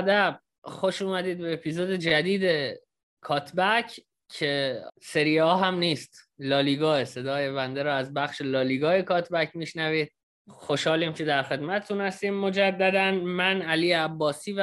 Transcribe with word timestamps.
ادب. 0.00 0.40
خوش 0.64 1.02
اومدید 1.02 1.38
به 1.38 1.52
اپیزود 1.52 1.90
جدید 1.90 2.76
کاتبک 3.20 4.00
که 4.28 4.80
سری 5.02 5.38
ها 5.38 5.56
هم 5.56 5.74
نیست. 5.78 6.30
لالیگا 6.38 7.04
صدای 7.04 7.52
بنده 7.52 7.82
رو 7.82 7.92
از 7.92 8.14
بخش 8.14 8.40
لالیگا 8.40 9.02
کاتبک 9.02 9.56
میشنوید. 9.56 10.12
خوشحالیم 10.48 11.12
که 11.12 11.24
در 11.24 11.42
خدمتتون 11.42 12.00
هستیم. 12.00 12.34
مجددا 12.34 13.10
من 13.10 13.62
علی 13.62 13.92
عباسی 13.92 14.54
و 14.58 14.60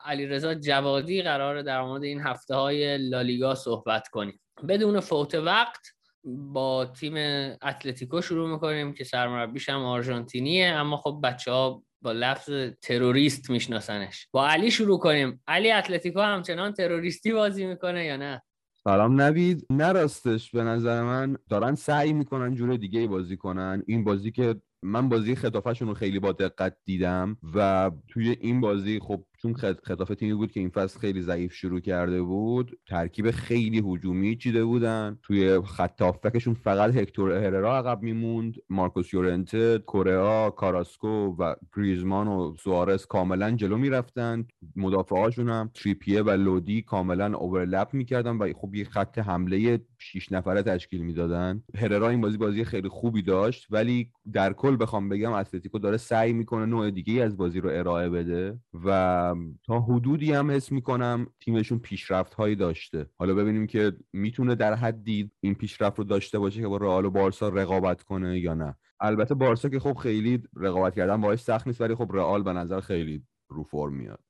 علی 0.00 0.26
رضا 0.26 0.54
جوادی 0.54 1.22
قرار 1.22 1.62
در 1.62 1.82
مورد 1.82 2.04
این 2.04 2.20
هفته 2.20 2.54
های 2.54 2.98
لالیگا 2.98 3.54
صحبت 3.54 4.08
کنیم. 4.08 4.40
بدون 4.68 5.00
فوت 5.00 5.34
وقت 5.34 5.86
با 6.24 6.84
تیم 6.84 7.14
اتلتیکو 7.62 8.20
شروع 8.20 8.50
می‌کنیم 8.50 8.94
که 8.94 9.04
سرمربیش 9.04 9.68
هم 9.68 9.84
آرژانتینیه. 9.84 10.66
اما 10.66 10.96
خب 10.96 11.20
بچه 11.24 11.50
ها 11.50 11.82
با 12.04 12.12
لفظ 12.12 12.50
تروریست 12.82 13.50
میشناسنش. 13.50 14.28
با 14.32 14.48
علی 14.48 14.70
شروع 14.70 14.98
کنیم. 14.98 15.42
علی 15.46 15.70
اتلتیکو 15.70 16.20
همچنان 16.20 16.72
تروریستی 16.72 17.32
بازی 17.32 17.66
می‌کنه 17.66 18.04
یا 18.04 18.16
نه؟ 18.16 18.42
سلام 18.84 19.20
نوید. 19.20 19.66
نراستش 19.70 20.50
به 20.50 20.64
نظر 20.64 21.02
من 21.02 21.36
دارن 21.50 21.74
سعی 21.74 22.12
می‌کنن 22.12 22.54
جور 22.54 22.76
دیگه 22.76 23.06
بازی 23.06 23.36
کنن. 23.36 23.82
این 23.86 24.04
بازی 24.04 24.30
که 24.30 24.54
من 24.82 25.08
بازی 25.08 25.34
خطافهشون 25.34 25.88
رو 25.88 25.94
خیلی 25.94 26.18
با 26.18 26.32
دقت 26.32 26.76
دیدم 26.84 27.36
و 27.54 27.90
توی 28.08 28.36
این 28.40 28.60
بازی 28.60 29.00
خب 29.00 29.24
چون 29.44 29.54
خطافه 29.54 30.14
تیمی 30.14 30.34
بود 30.34 30.52
که 30.52 30.60
این 30.60 30.68
فصل 30.68 31.00
خیلی 31.00 31.22
ضعیف 31.22 31.52
شروع 31.52 31.80
کرده 31.80 32.22
بود 32.22 32.78
ترکیب 32.86 33.30
خیلی 33.30 33.78
هجومی 33.78 34.36
چیده 34.36 34.64
بودن. 34.64 35.18
توی 35.22 35.60
خط 35.60 36.02
فقط 36.62 36.96
هکتور 36.96 37.32
هررا 37.32 37.76
عقب 37.76 38.02
میموند 38.02 38.54
مارکوس 38.70 39.14
یورنته 39.14 39.78
کوریا 39.78 40.50
کاراسکو 40.50 41.36
و 41.38 41.54
گریزمان 41.76 42.28
و 42.28 42.54
سوارز 42.60 43.06
کاملا 43.06 43.50
جلو 43.50 43.76
می‌رفتن. 43.76 44.46
مدافعاشون 44.76 45.48
هم 45.48 45.70
تریپیه 45.74 46.22
و 46.22 46.30
لودی 46.30 46.82
کاملا 46.82 47.38
اوورلپ 47.38 47.88
می‌کردن 47.94 48.36
و 48.36 48.52
خب 48.52 48.74
یه 48.74 48.84
خط 48.84 49.18
حمله 49.18 49.80
6 49.98 50.32
نفره 50.32 50.62
تشکیل 50.62 51.02
می‌دادن. 51.02 51.62
هررا 51.74 52.08
این 52.08 52.20
بازی 52.20 52.36
بازی 52.38 52.64
خیلی 52.64 52.88
خوبی 52.88 53.22
داشت 53.22 53.66
ولی 53.70 54.10
در 54.32 54.52
کل 54.52 54.76
بخوام 54.80 55.08
بگم 55.08 55.32
اتلتیکو 55.32 55.78
داره 55.78 55.96
سعی 55.96 56.32
می‌کنه 56.32 56.66
نوع 56.66 56.90
دیگه 56.90 57.22
از 57.22 57.36
بازی 57.36 57.60
رو 57.60 57.70
ارائه 57.72 58.08
بده 58.08 58.58
و 58.84 59.33
تا 59.66 59.80
حدودی 59.80 60.32
هم 60.32 60.50
حس 60.50 60.72
می‌کنم 60.72 61.26
تیمشون 61.40 61.78
پیشرفت 61.78 62.34
هایی 62.34 62.56
داشته. 62.56 63.10
حالا 63.18 63.34
ببینیم 63.34 63.66
که 63.66 63.92
می‌تونه 64.12 64.54
در 64.54 64.74
حدی 64.74 65.30
این 65.40 65.54
پیشرفت 65.54 65.98
رو 65.98 66.04
داشته 66.04 66.38
باشه 66.38 66.60
که 66.60 66.68
با 66.68 66.76
رئال 66.76 67.04
و 67.04 67.10
بارسا 67.10 67.48
رقابت 67.48 68.02
کنه 68.02 68.40
یا 68.40 68.54
نه. 68.54 68.76
البته 69.00 69.34
بارسا 69.34 69.68
که 69.68 69.80
خب 69.80 69.94
خیلی 69.94 70.42
رقابت 70.56 70.94
کردن 70.94 71.20
باهاش 71.20 71.40
سخت 71.40 71.66
نیست 71.66 71.80
ولی 71.80 71.94
خب 71.94 72.10
رئال 72.12 72.42
به 72.42 72.52
نظر 72.52 72.80
خیلی 72.80 73.22
رو 73.48 73.62
فرم 73.62 73.92
میاد. 73.92 74.20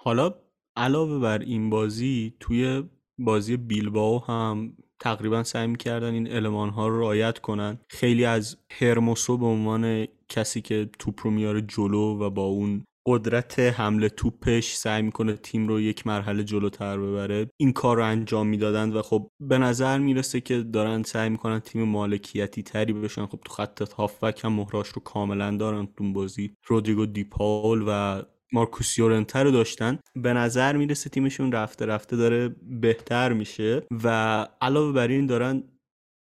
حالا 0.00 0.34
علاوه 0.76 1.18
بر 1.18 1.38
این 1.38 1.70
بازی 1.70 2.34
توی 2.40 2.82
بازی 3.18 3.56
بیلباو 3.56 4.24
هم 4.24 4.76
تقریبا 5.00 5.42
سعی 5.42 5.66
می‌کردن 5.66 6.14
این 6.14 6.26
علمان 6.26 6.70
ها 6.70 6.88
رو 6.88 7.00
رعایت 7.00 7.38
کنن. 7.38 7.78
خیلی 7.88 8.24
از 8.24 8.56
هرموسو 8.70 9.38
به 9.38 9.46
عنوان 9.46 10.06
کسی 10.28 10.60
که 10.60 10.90
توپ 10.98 11.20
رو 11.24 11.30
میاره 11.30 11.60
جلو 11.60 12.18
و 12.18 12.30
با 12.30 12.42
اون 12.42 12.84
قدرت 13.10 13.58
حمله 13.58 14.08
توپش 14.08 14.74
سعی 14.74 15.02
می‌کنه 15.02 15.32
تیم 15.32 15.68
رو 15.68 15.80
یک 15.80 16.06
مرحله 16.06 16.44
جلوتر 16.44 16.98
ببره. 16.98 17.50
این 17.56 17.72
کار 17.72 17.96
رو 17.96 18.04
انجام 18.04 18.46
می‌دادند 18.46 18.96
و 18.96 19.02
خب 19.02 19.30
به 19.40 19.58
نظر 19.58 19.98
می‌رسه 19.98 20.40
که 20.40 20.62
دارن 20.62 21.02
سعی 21.02 21.28
می‌کنن 21.28 21.60
تیم 21.60 21.82
مالکیتی 21.82 22.62
تری 22.62 22.92
بشن. 22.92 23.26
خب 23.26 23.40
تو 23.44 23.52
خط 23.52 23.92
هافبک 23.92 24.44
هم 24.44 24.52
مهراش 24.52 24.88
رو 24.88 25.02
کاملا 25.02 25.56
دارن 25.56 25.88
تو 25.96 26.12
بازی. 26.12 26.54
رودریگو 26.66 27.06
دیپاول 27.06 27.84
و 27.86 28.22
مارکوس 28.52 28.98
یورنته 28.98 29.38
رو 29.38 29.50
داشتن. 29.50 29.98
به 30.16 30.32
نظر 30.32 30.76
می‌رسه 30.76 31.10
تیمشون 31.10 31.52
رفته 31.52 31.86
رفته 31.86 32.16
داره 32.16 32.56
بهتر 32.80 33.32
میشه 33.32 33.82
و 34.04 34.46
علاوه 34.60 34.92
بر 34.92 35.08
این 35.08 35.26
دارن 35.26 35.62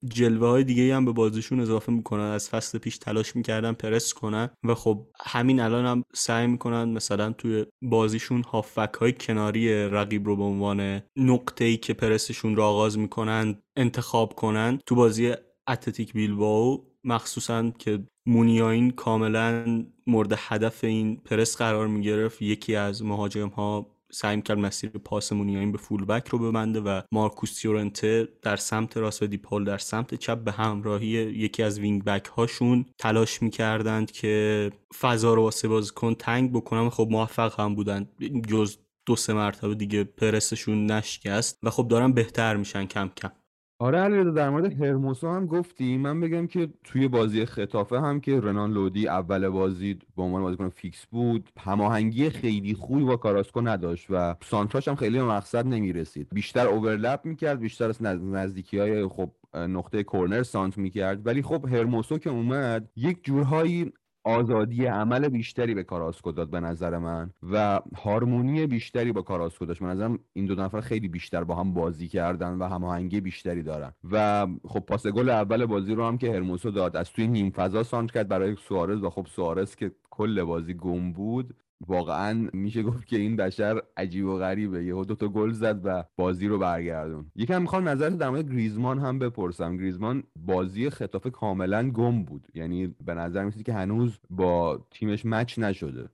جلوه 0.09 0.47
های 0.47 0.63
دیگه 0.63 0.95
هم 0.95 1.05
به 1.05 1.11
بازیشون 1.11 1.59
اضافه 1.59 1.91
می‌کنن. 1.91 2.23
از 2.23 2.49
فصل 2.49 2.77
پیش 2.77 2.97
تلاش 2.97 3.35
می‌کردن 3.35 3.73
پرس 3.73 4.13
کنن 4.13 4.49
و 4.63 4.75
خب 4.75 5.07
همین 5.25 5.59
الان 5.59 5.85
هم 5.85 6.03
سعی 6.15 6.47
می‌کنن 6.47 6.83
مثلا 6.83 7.31
توی 7.31 7.65
بازیشون 7.81 8.43
هافک 8.43 8.93
های 8.99 9.13
کناری 9.13 9.89
رقیب 9.89 10.25
رو 10.25 10.35
به 10.35 10.43
عنوان 10.43 11.01
نقطه 11.15 11.65
ای 11.65 11.77
که 11.77 11.93
پرسشون 11.93 12.55
رو 12.55 12.63
آغاز 12.63 12.97
می‌کنن 12.97 13.61
انتخاب 13.75 14.33
کنن. 14.33 14.79
تو 14.85 14.95
بازی 14.95 15.33
اتلتیک 15.67 16.13
بیلباو 16.13 16.87
مخصوصا 17.03 17.69
که 17.69 17.99
مونیاین 18.25 18.91
کاملا 18.91 19.85
مورد 20.07 20.33
هدف 20.37 20.83
این 20.83 21.17
پرس 21.17 21.57
قرار 21.57 21.87
می‌گرفت 21.87 22.41
یکی 22.41 22.75
از 22.75 23.03
مهاجم 23.03 23.47
ها 23.47 23.96
سعی 24.11 24.41
کرد 24.41 24.57
مسیر 24.57 24.89
پاس 24.89 25.33
مونیاین 25.33 25.71
به 25.71 25.77
full 25.77 26.05
back 26.05 26.27
رو 26.27 26.39
ببنده 26.39 26.79
و 26.81 27.01
مارکوس 27.11 27.65
یورنته 27.65 28.27
در 28.41 28.55
سمت 28.55 28.97
راست 28.97 29.23
و 29.23 29.27
دی 29.27 29.38
پائول 29.38 29.63
در 29.63 29.77
سمت 29.77 30.15
چپ 30.15 30.37
به 30.37 30.51
همراهی 30.51 31.07
یکی 31.07 31.63
از 31.63 31.79
wing 31.79 32.03
back 32.03 32.25
هاشون 32.25 32.85
تلاش 32.99 33.41
می‌کردند 33.41 34.11
که 34.11 34.71
فضا 34.99 35.33
رو 35.33 35.41
واسه 35.41 35.67
بازیکن 35.67 36.13
تنگ 36.13 36.51
بکنن 36.51 36.89
خب 36.89 37.07
موفق 37.11 37.59
هم 37.59 37.75
بودن. 37.75 38.07
جز 38.47 38.77
دو 39.05 39.15
سه 39.15 39.33
مرتبه 39.33 39.75
دیگه 39.75 40.03
پرسشون 40.03 40.91
نشکست 40.91 41.59
و 41.63 41.69
خب 41.69 41.87
دارن 41.87 42.11
بهتر 42.11 42.55
میشن 42.55 42.85
کم 42.85 43.09
کم. 43.17 43.31
آره 43.79 43.99
علیرضا 43.99 44.29
در 44.31 44.49
مورد 44.49 44.81
هرموسو 44.81 45.29
هم 45.29 45.45
گفتی. 45.45 45.97
من 45.97 46.19
بگم 46.19 46.47
که 46.47 46.69
توی 46.83 47.07
بازی 47.07 47.45
ختافه 47.45 47.99
هم 47.99 48.19
که 48.19 48.39
رنان 48.39 48.71
لودی 48.71 49.07
اول 49.07 49.49
بازی 49.49 49.99
به 50.15 50.23
عنوان 50.23 50.41
بازیکن 50.41 50.69
فیکس 50.69 51.05
بود 51.05 51.49
هماهنگی 51.59 52.29
خیلی 52.29 52.73
خوبی 52.73 53.03
با 53.03 53.17
کاراسکو 53.17 53.61
نداشت 53.61 54.07
و 54.09 54.35
سانتراش 54.43 54.87
هم 54.87 54.95
خیلی 54.95 55.17
به 55.17 55.23
مقصد 55.25 55.67
نمی‌رسید. 55.67 56.27
بیشتر 56.31 56.67
overlap 56.67 57.19
می‌کرد 57.23 57.59
بیشتر 57.59 57.89
از 57.89 58.03
نزدیکی 58.03 58.77
های 58.77 59.07
خب 59.07 59.31
نقطه 59.53 60.03
کورنر 60.03 60.43
سانتر 60.43 60.77
می‌کرد. 60.77 61.27
ولی 61.27 61.41
خب 61.41 61.65
هرموسو 61.65 62.17
که 62.17 62.29
اومد 62.29 62.89
یک 62.95 63.23
جورهایی 63.23 63.93
آزادی 64.27 64.85
عمل 64.85 65.29
بیشتری 65.29 65.73
به 65.73 65.83
کاراسکو 65.83 66.31
داد 66.31 66.49
به 66.49 66.59
نظر 66.59 66.97
من 66.97 67.29
و 67.51 67.79
هارمونی 67.95 68.67
بیشتری 68.67 69.11
با 69.11 69.21
کاراسکو 69.21 69.65
داشت. 69.65 69.79
به 69.79 69.85
نظرم 69.87 70.19
این 70.33 70.45
دو 70.45 70.55
نفر 70.55 70.81
خیلی 70.81 71.07
بیشتر 71.07 71.43
با 71.43 71.55
هم 71.55 71.73
بازی 71.73 72.07
کردن 72.07 72.53
و 72.53 72.67
هماهنگی 72.67 73.21
بیشتری 73.21 73.63
دارن. 73.63 73.93
و 74.11 74.47
خب 74.67 74.79
پاس 74.79 75.07
گل 75.07 75.29
اول 75.29 75.65
بازی 75.65 75.95
رو 75.95 76.05
هم 76.07 76.17
که 76.17 76.31
هرموسو 76.31 76.71
داد 76.71 76.97
از 76.97 77.11
توی 77.11 77.27
نیم 77.27 77.51
فضا 77.51 77.83
سانتر 77.83 78.11
کرد 78.11 78.27
برای 78.27 78.55
سوارز 78.55 79.03
و 79.03 79.09
خب 79.09 79.27
سوارز 79.29 79.75
که 79.75 79.91
کل 80.09 80.43
بازی 80.43 80.73
گم 80.73 81.11
بود. 81.13 81.55
واقعا 81.87 82.49
میشه 82.53 82.83
گفت 82.83 83.07
که 83.07 83.17
این 83.17 83.35
بشر 83.35 83.81
عجیب 83.97 84.25
و 84.25 84.37
غریبه. 84.37 84.85
یهو 84.85 85.05
دو 85.05 85.15
تا 85.15 85.27
گل 85.27 85.51
زد 85.51 85.81
و 85.83 86.03
بازی 86.15 86.47
رو 86.47 86.59
برگردون. 86.59 87.31
یکم 87.35 87.61
می‌خوام 87.61 87.89
نظرت 87.89 88.17
در 88.17 88.29
مورد 88.29 88.51
گریزمان 88.51 88.99
هم 88.99 89.19
بپرسم. 89.19 89.77
گریزمان 89.77 90.23
بازی 90.35 90.89
خطافه 90.89 91.29
کاملا 91.29 91.89
گم 91.91 92.23
بود. 92.23 92.47
یعنی 92.53 92.95
به 93.05 93.13
نظر 93.13 93.43
میسید 93.43 93.65
که 93.65 93.73
هنوز 93.73 94.19
با 94.29 94.85
تیمش 94.91 95.25
مچ 95.25 95.59
نشده. 95.59 96.09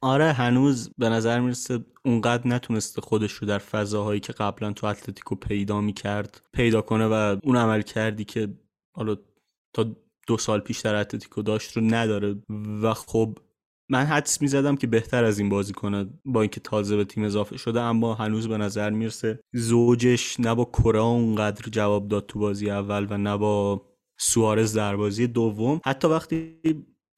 آره 0.00 0.32
هنوز 0.32 0.90
به 0.98 1.08
نظر 1.08 1.40
می‌رسه 1.40 1.84
اونقدر 2.04 2.48
نتونسته 2.48 3.00
خودش 3.00 3.32
رو 3.32 3.48
در 3.48 3.58
فضاهایی 3.58 4.20
که 4.20 4.32
قبلا 4.32 4.72
تو 4.72 4.86
اتلتیکو 4.86 5.34
پیدا 5.34 5.80
می‌کرد 5.80 6.42
پیدا 6.52 6.82
کنه 6.82 7.06
و 7.06 7.36
اون 7.42 7.56
عمل 7.56 7.82
کردی 7.82 8.24
که 8.24 8.48
حالا 8.96 9.16
تا 9.72 9.86
دو 10.26 10.38
سال 10.38 10.60
پیش 10.60 10.80
در 10.80 10.94
اتلتیکو 10.94 11.42
داشت 11.42 11.76
رو 11.76 11.82
نداره. 11.82 12.36
و 12.82 12.94
خب 12.94 13.38
من 13.88 14.04
حدس 14.04 14.42
می‌زدم 14.42 14.76
که 14.76 14.86
بهتر 14.86 15.24
از 15.24 15.38
این 15.38 15.48
بازی 15.48 15.72
کنه 15.72 16.06
با 16.24 16.40
اینکه 16.40 16.60
تازه 16.60 16.96
به 16.96 17.04
تیم 17.04 17.24
اضافه 17.24 17.56
شده 17.56 17.80
اما 17.80 18.14
هنوز 18.14 18.48
به 18.48 18.58
نظر 18.58 18.90
می‌رسه 18.90 19.40
زوجش 19.52 20.40
نه 20.40 20.54
با 20.54 20.64
کرا 20.64 21.04
اونقدر 21.04 21.70
جواب 21.70 22.08
داد 22.08 22.26
تو 22.26 22.38
بازی 22.38 22.70
اول 22.70 23.06
و 23.10 23.18
نه 23.18 23.36
با 23.36 23.82
سوارز 24.18 24.76
در 24.76 24.96
بازی 24.96 25.26
دوم. 25.26 25.80
حتی 25.84 26.08
وقتی 26.08 26.56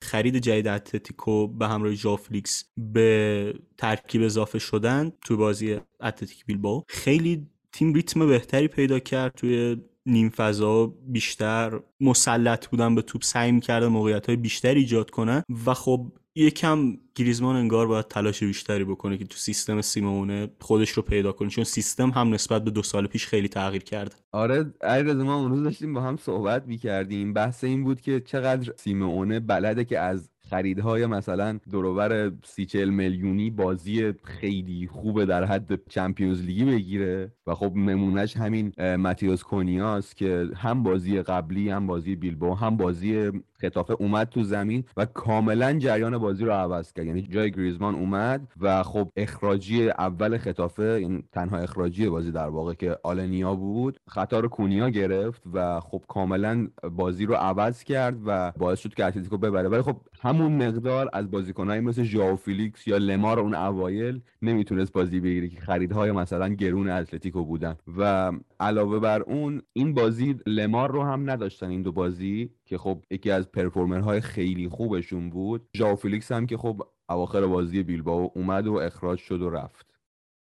خرید 0.02 0.36
جدید 0.36 0.68
اتلتیکو 0.68 1.46
به 1.46 1.68
همراه 1.68 1.94
جافلیکس 1.94 2.64
به 2.76 3.54
ترکیب 3.78 4.22
اضافه 4.22 4.58
شدن 4.58 5.12
تو 5.24 5.36
بازی 5.36 5.80
اتلتیک 6.00 6.46
بیلباو 6.46 6.84
خیلی 6.88 7.46
تیم 7.72 7.94
ریتم 7.94 8.26
بهتری 8.26 8.68
پیدا 8.68 8.98
کرد. 8.98 9.32
توی 9.36 9.76
نیم 10.06 10.28
فضا 10.28 10.86
بیشتر 10.86 11.80
مسلط 12.00 12.68
بودن 12.68 12.94
به 12.94 13.02
توپ 13.02 13.22
سعی 13.22 13.52
می‌کردن 13.52 13.86
موقعیت 13.86 14.26
های 14.26 14.36
بیشتری 14.36 14.80
ایجاد 14.80 15.10
کنن. 15.10 15.42
و 15.66 15.74
خب 15.74 16.12
یکم 16.34 16.96
گریزمان 17.14 17.56
انگار 17.56 17.86
باید 17.86 18.08
تلاش 18.08 18.42
بیشتری 18.42 18.84
بکنه 18.84 19.18
که 19.18 19.24
تو 19.24 19.36
سیستم 19.36 19.80
سیمونه 19.80 20.48
خودش 20.60 20.90
رو 20.90 21.02
پیدا 21.02 21.32
کنه 21.32 21.48
چون 21.48 21.64
سیستم 21.64 22.10
هم 22.10 22.34
نسبت 22.34 22.64
به 22.64 22.70
دو 22.70 22.82
سال 22.82 23.06
پیش 23.06 23.26
خیلی 23.26 23.48
تغییر 23.48 23.82
کرده 23.82 24.16
آره 24.32 24.74
علیرضا 24.80 25.24
ما 25.24 25.36
اون 25.36 25.50
روز 25.50 25.62
داشتیم 25.62 25.94
با 25.94 26.00
هم 26.00 26.16
صحبت 26.16 26.66
می‌کردیم. 26.66 27.32
بحث 27.32 27.64
این 27.64 27.84
بود 27.84 28.00
که 28.00 28.20
چقدر 28.20 28.72
سیمونه 28.76 29.40
بلده 29.40 29.84
که 29.84 29.98
از 29.98 30.30
خریدهای 30.50 31.06
مثلا 31.06 31.60
دروبر 31.70 32.32
سی 32.44 32.66
چل 32.66 32.88
میلیونی 32.88 33.50
بازی 33.50 34.12
خیلی 34.24 34.86
خوبه 34.86 35.26
در 35.26 35.44
حد 35.44 35.88
چمپیونز 35.88 36.42
لیگی 36.42 36.64
بگیره 36.64 37.32
و 37.46 37.54
خب 37.54 37.72
نمونهش 37.76 38.36
همین 38.36 38.72
ماتیوس 38.96 39.42
کونیاس 39.42 40.14
که 40.14 40.48
هم 40.56 40.82
بازی 40.82 41.22
قبلی 41.22 41.70
هم 41.70 41.86
بازی 41.86 42.16
بیلبو 42.16 42.54
هم 42.54 42.76
بازی 42.76 43.30
خطافه 43.60 43.94
اومد 43.98 44.28
تو 44.28 44.42
زمین 44.42 44.84
و 44.96 45.04
کاملا 45.06 45.78
جریان 45.78 46.18
بازی 46.18 46.44
رو 46.44 46.52
عوض 46.52 46.92
کرد. 46.92 47.06
یعنی 47.06 47.22
جای 47.22 47.50
گریزمان 47.50 47.94
اومد 47.94 48.52
و 48.60 48.82
خب 48.82 49.12
اخراجی 49.16 49.90
اول 49.90 50.38
خطافه 50.38 51.00
یعنی 51.00 51.24
تنها 51.32 51.56
اخراجی 51.58 52.08
بازی 52.08 52.32
در 52.32 52.48
واقع 52.48 52.74
که 52.74 52.96
آلنیا 53.02 53.54
بود 53.54 54.00
خطا 54.08 54.40
رو 54.40 54.48
کونیا 54.48 54.88
گرفت 54.88 55.42
و 55.52 55.80
خب 55.80 56.02
کاملا 56.08 56.68
بازی 56.96 57.26
رو 57.26 57.34
عوض 57.34 57.84
کرد 57.84 58.16
و 58.26 58.52
باعث 58.56 58.78
شد 58.78 58.94
که 58.94 59.04
اتلتیکو 59.04 59.38
ببره. 59.38 59.68
ولی 59.68 59.82
خب 59.82 59.96
همون 60.20 60.68
مقدار 60.68 61.10
از 61.12 61.30
بازیکنایی 61.30 61.80
مثل 61.80 62.02
ژائو 62.02 62.36
فیلیکس 62.36 62.86
یا 62.86 62.96
لمار 62.96 63.40
اون 63.40 63.54
اوایل 63.54 64.20
نمی‌تونست 64.42 64.92
بازی 64.92 65.20
بگیره 65.20 65.48
که 65.48 65.60
خریدهای 65.60 66.12
مثلا 66.12 66.48
گرون 66.48 66.90
اتلتیکو 66.90 67.44
بودن. 67.44 67.76
و 67.98 68.32
علاوه 68.60 68.98
بر 68.98 69.22
اون 69.22 69.62
این 69.72 69.94
بازی 69.94 70.36
لمار 70.46 70.90
رو 70.90 71.02
هم 71.02 71.30
نداشتن 71.30 71.70
این 71.70 71.82
دو 71.82 71.92
بازی. 71.92 72.50
که 72.68 72.78
خب 72.78 73.04
یکی 73.10 73.30
از 73.30 73.52
performer 73.52 74.08
های 74.08 74.20
خیلی 74.20 74.68
خوبشون 74.68 75.30
بود. 75.30 75.68
ژائو 75.76 75.96
فیلیکس 75.96 76.32
هم 76.32 76.46
که 76.46 76.56
خب 76.56 76.82
اواخر 77.08 77.46
بازی 77.46 77.82
بیلبائو 77.82 78.30
اومد 78.34 78.66
و 78.66 78.74
اخراج 78.74 79.18
شد 79.18 79.42
و 79.42 79.50
رفت. 79.50 79.94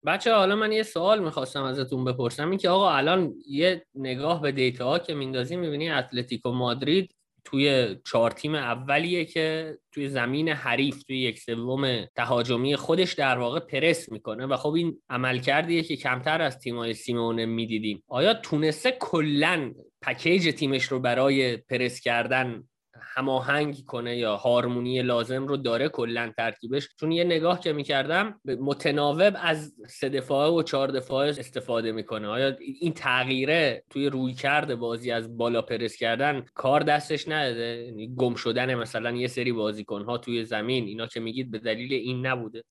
بچه‌ها 0.07 0.35
حالا 0.35 0.57
من 0.57 0.73
یه 0.73 0.83
سوال 0.83 1.25
می‌خواستم 1.25 1.63
ازتون 1.63 2.05
بپرسم. 2.05 2.51
این 2.51 2.59
که 2.59 2.69
آقا 2.69 2.91
الان 2.91 3.35
یه 3.47 3.87
نگاه 3.95 4.43
به 4.43 4.53
data 4.53 4.85
ها 4.85 4.99
که 4.99 5.15
میندازی 5.15 5.57
می‌بینی 5.57 5.91
اتلتیکو 5.91 6.53
مادرید 6.53 7.15
توی 7.45 7.97
چهار 8.07 8.31
تیم 8.31 8.55
اولیه 8.55 9.25
که 9.25 9.79
توی 9.93 10.09
زمین 10.09 10.49
حریف 10.49 11.03
توی 11.03 11.19
یک 11.19 11.39
سوم 11.39 12.05
تهاجمی 12.17 12.77
خودش 12.77 13.13
در 13.13 13.39
واقع 13.39 13.61
پرس 13.61 14.13
می‌کنه 14.13 14.47
و 14.47 14.57
خب 14.57 14.73
این 14.73 14.99
عمل 15.11 15.39
کردیه 15.39 15.83
که 15.83 15.97
کمتر 15.97 16.43
از 16.43 16.59
تیمای 16.59 16.95
سیمونه 16.95 17.47
می‌دیدیم. 17.47 18.03
آیا 18.09 18.35
تونسته 18.35 18.97
کلا 19.01 19.73
پکیج 20.03 20.55
تیمش 20.55 20.85
رو 20.85 21.01
برای 21.01 21.57
پرس 21.57 22.01
کردن 22.01 22.65
هماهنگ 23.03 23.85
کنه 23.85 24.17
یا 24.17 24.37
هارمونی 24.37 25.03
لازم 25.03 25.47
رو 25.47 25.57
داره 25.57 25.89
کلا 25.89 26.33
ترکیبش. 26.37 26.89
چون 27.01 27.13
یه 27.13 27.25
نگاه 27.25 27.61
که 27.61 27.73
می‌کردم 27.73 28.41
متناوب 28.45 29.37
از 29.43 29.75
سه 29.89 30.09
دفاعه 30.09 30.51
و 30.51 30.63
چهار 30.63 30.89
دفاعه 30.89 31.31
استفاده 31.31 31.93
می‌کنه. 31.93 32.29
آیا 32.29 32.57
این 32.81 32.93
تغییره 32.93 33.85
توی 33.91 34.07
روی 34.07 34.35
کرده 34.35 34.77
بازی 34.77 35.11
از 35.11 35.37
بالا 35.37 35.63
پرس 35.63 35.97
کردن 35.97 36.45
کار 36.55 36.81
دستش 36.81 37.29
نداده؟ 37.29 37.85
یعنی 37.87 38.15
گم 38.15 38.35
شدن 38.35 38.75
مثلا 38.75 39.11
یه 39.11 39.27
سری 39.27 39.53
بازیکن 39.53 40.03
ها 40.03 40.19
توی 40.19 40.45
زمین 40.45 40.85
اینا 40.85 41.07
که 41.07 41.21
میگید 41.21 41.51
به 41.51 41.59
دلیل 41.59 41.93
این 41.93 42.27
نبوده. 42.27 42.65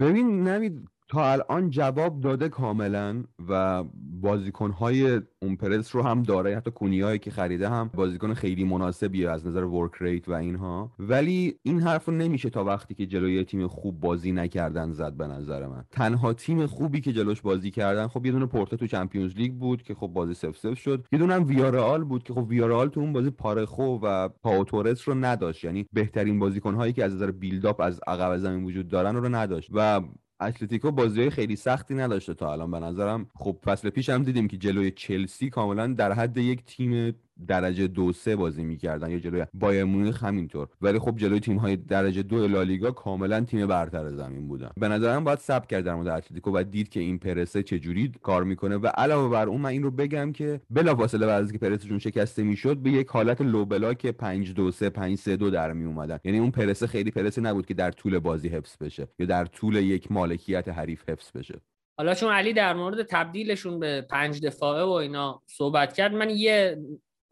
ببین 0.00 0.48
امید 0.48 0.88
تا 1.08 1.32
الان 1.32 1.70
جواب 1.70 2.20
داده 2.20 2.48
کاملا 2.48 3.24
و 3.48 3.84
بازیکنهای 4.20 5.20
اون 5.42 5.56
پرس 5.56 5.96
رو 5.96 6.02
هم 6.02 6.22
داره. 6.22 6.56
حتی 6.56 6.70
کونیایی 6.70 7.18
که 7.18 7.30
خریده 7.30 7.68
هم 7.68 7.90
بازیکن 7.94 8.34
خیلی 8.34 8.64
مناسبیه 8.64 9.30
از 9.30 9.46
نظر 9.46 9.64
work 9.64 9.92
rate 10.00 10.28
و 10.28 10.32
اینها. 10.32 10.92
ولی 10.98 11.58
این 11.62 11.80
حرف 11.80 12.04
رو 12.04 12.14
نمیشه 12.14 12.50
تا 12.50 12.64
وقتی 12.64 12.94
که 12.94 13.06
جلوی 13.06 13.44
تیم 13.44 13.66
خوب 13.66 14.00
بازی 14.00 14.32
نکردن 14.32 14.92
زد 14.92 15.12
به 15.12 15.26
نظر 15.26 15.66
من. 15.66 15.84
تنها 15.90 16.32
تیم 16.32 16.66
خوبی 16.66 17.00
که 17.00 17.12
جلوش 17.12 17.40
بازی 17.40 17.70
کردن 17.70 18.08
خب 18.08 18.26
یه 18.26 18.32
دونه 18.32 18.46
پورتو 18.46 18.76
تو 18.76 18.86
Champions 18.86 19.34
League 19.36 19.52
بود 19.52 19.82
که 19.82 19.94
خب 19.94 20.06
بازی 20.06 20.34
صفر 20.34 20.56
صفر 20.56 20.78
شد. 20.78 21.06
یه 21.12 21.18
دونه 21.18 21.38
ویارال 21.38 22.04
بود 22.04 22.22
که 22.22 22.34
خب 22.34 22.48
ویارال 22.48 22.88
تو 22.88 23.00
اون 23.00 23.12
بازی 23.12 23.30
پارخو 23.30 23.98
و 24.02 24.28
پائو 24.28 24.68
تورس 24.68 25.08
رو 25.08 25.14
نداشت. 25.14 25.64
یعنی 25.64 25.86
بهترین 25.92 26.38
بازیکنهایی 26.38 26.92
که 26.92 27.04
از 27.04 27.14
نظر 27.14 27.30
build-up 27.30 27.80
از 27.80 28.00
عقب 28.06 28.36
زمین 28.36 28.64
وجود 28.64 28.88
دارن 28.88 29.16
رو 29.16 29.28
نداشت. 29.28 29.70
و 29.74 30.00
اتلتیکو 30.40 30.90
بازی 30.90 31.30
خیلی 31.30 31.56
سختی 31.56 31.94
نداشته 31.94 32.34
تا 32.34 32.52
الان. 32.52 32.70
به 32.70 32.80
نظرم 32.80 33.30
خب 33.34 33.58
فصل 33.64 33.90
پیش 33.90 34.08
هم 34.08 34.22
دیدیم 34.22 34.48
که 34.48 34.56
جلوی 34.56 34.90
چلسی 34.90 35.50
کاملا 35.50 35.86
در 35.86 36.12
حد 36.12 36.36
یک 36.36 36.64
تیم 36.64 37.14
درجه 37.46 37.86
دو 37.86 38.12
سه 38.12 38.36
بازی 38.36 38.64
می‌کردن 38.64 39.10
یا 39.10 39.18
جلوی 39.18 39.46
بایر 39.54 39.84
مونیخ 39.84 40.24
همینطور. 40.24 40.68
ولی 40.80 40.98
خب 40.98 41.16
جلوی 41.16 41.40
تیم 41.40 41.56
های 41.56 41.76
درجه 41.76 42.22
دو 42.22 42.48
لالیگا 42.48 42.90
کاملا 42.90 43.40
تیم 43.40 43.66
برتر 43.66 44.10
زمین 44.10 44.48
بودن. 44.48 44.70
به 44.76 44.88
نظرم 44.88 45.24
باید 45.24 45.38
سب 45.38 45.66
کرد 45.66 45.84
در 45.84 45.94
مورد 45.94 46.08
اتلتیکو 46.08 46.50
و 46.54 46.64
دید 46.70 46.88
که 46.88 47.00
این 47.00 47.18
پرسه 47.18 47.62
چجوری 47.62 48.12
کار 48.22 48.44
می‌کنه 48.44 48.76
و 48.76 48.86
علاوه 48.86 49.30
بر 49.30 49.46
اون 49.46 49.60
من 49.60 49.70
این 49.70 49.82
رو 49.82 49.90
بگم 49.90 50.32
که 50.32 50.60
بلافاصله 50.70 51.26
بعد 51.26 51.42
از 51.42 51.52
که 51.52 51.58
پرسشون 51.58 51.98
شکسته 51.98 52.42
می‌شد 52.42 52.76
به 52.76 52.90
یک 52.90 53.08
حالت 53.08 53.40
لو 53.40 53.64
بلاک 53.64 54.06
5 54.06 54.54
2 54.54 54.70
3 54.70 54.90
5 54.90 55.18
3 55.18 55.36
2 55.36 55.50
در 55.50 55.72
می 55.72 55.84
اومدن 55.84 56.18
یعنی 56.24 56.38
اون 56.38 56.50
پرسه 56.50 56.86
خیلی 56.86 57.10
پرسه 57.10 57.40
نبود 57.40 57.66
که 57.66 57.74
در 57.74 57.90
طول 57.90 58.18
بازی 58.18 58.48
حفظ 58.48 58.76
بشه 58.80 59.08
یا 59.18 59.26
در 59.26 59.44
طول 59.44 59.76
یک 59.76 60.12
مالکیت 60.12 60.68
حریف 60.68 61.08
حفظ 61.08 61.30
بشه. 61.36 61.60
حالا 61.98 62.14
چون 62.14 62.32
علی 62.32 62.52
در 62.52 62.74
مورد 62.74 63.02
تبدیلشون 63.02 63.78
به 63.78 64.06
پنج 64.10 64.40
دفاعه 64.40 64.84
و 64.84 64.90
اینا 64.90 65.42
صحبت 65.46 65.92
کرد 65.92 66.14
من 66.14 66.30
یه 66.30 66.78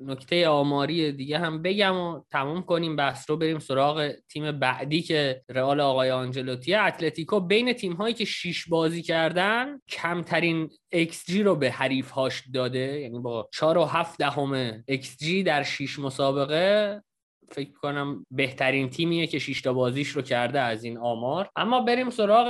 نکته 0.01 0.49
آماری 0.49 1.13
دیگه 1.13 1.39
هم 1.39 1.63
بگم 1.63 1.97
و 1.97 2.21
تموم 2.31 2.63
کنیم 2.63 2.97
بحث 2.97 3.31
رو 3.31 3.37
بریم 3.37 3.59
سراغ 3.59 4.13
تیم 4.29 4.59
بعدی 4.59 5.03
که 5.03 5.43
رئال 5.49 5.81
آقای 5.81 6.11
آنجلوتی. 6.11 6.75
اتلتیکو 6.75 7.41
بین 7.41 7.73
تیم 7.73 7.93
هایی 7.93 8.15
که 8.15 8.25
شیش 8.25 8.69
بازی 8.69 9.03
کردن 9.03 9.81
کمترین 9.89 10.71
XG 10.95 11.35
رو 11.35 11.57
به 11.57 11.71
حریف 11.71 12.11
هاش 12.11 12.43
داده. 12.55 13.01
یعنی 13.01 13.19
با 13.19 13.49
4 13.53 13.79
و 13.79 13.85
7 13.85 14.19
دهم 14.19 14.83
XG 14.83 15.27
در 15.45 15.63
شیش 15.63 15.99
مسابقه 15.99 17.03
فکر 17.49 17.73
کنم 17.73 18.27
بهترین 18.31 18.91
تیمیه 18.91 19.27
که 19.27 19.39
شیشتا 19.39 19.73
بازیش 19.73 20.09
رو 20.09 20.23
کرده 20.23 20.61
از 20.61 20.85
این 20.85 20.99
آمار. 20.99 21.49
اما 21.57 21.81
بریم 21.81 22.11
سراغ 22.11 22.49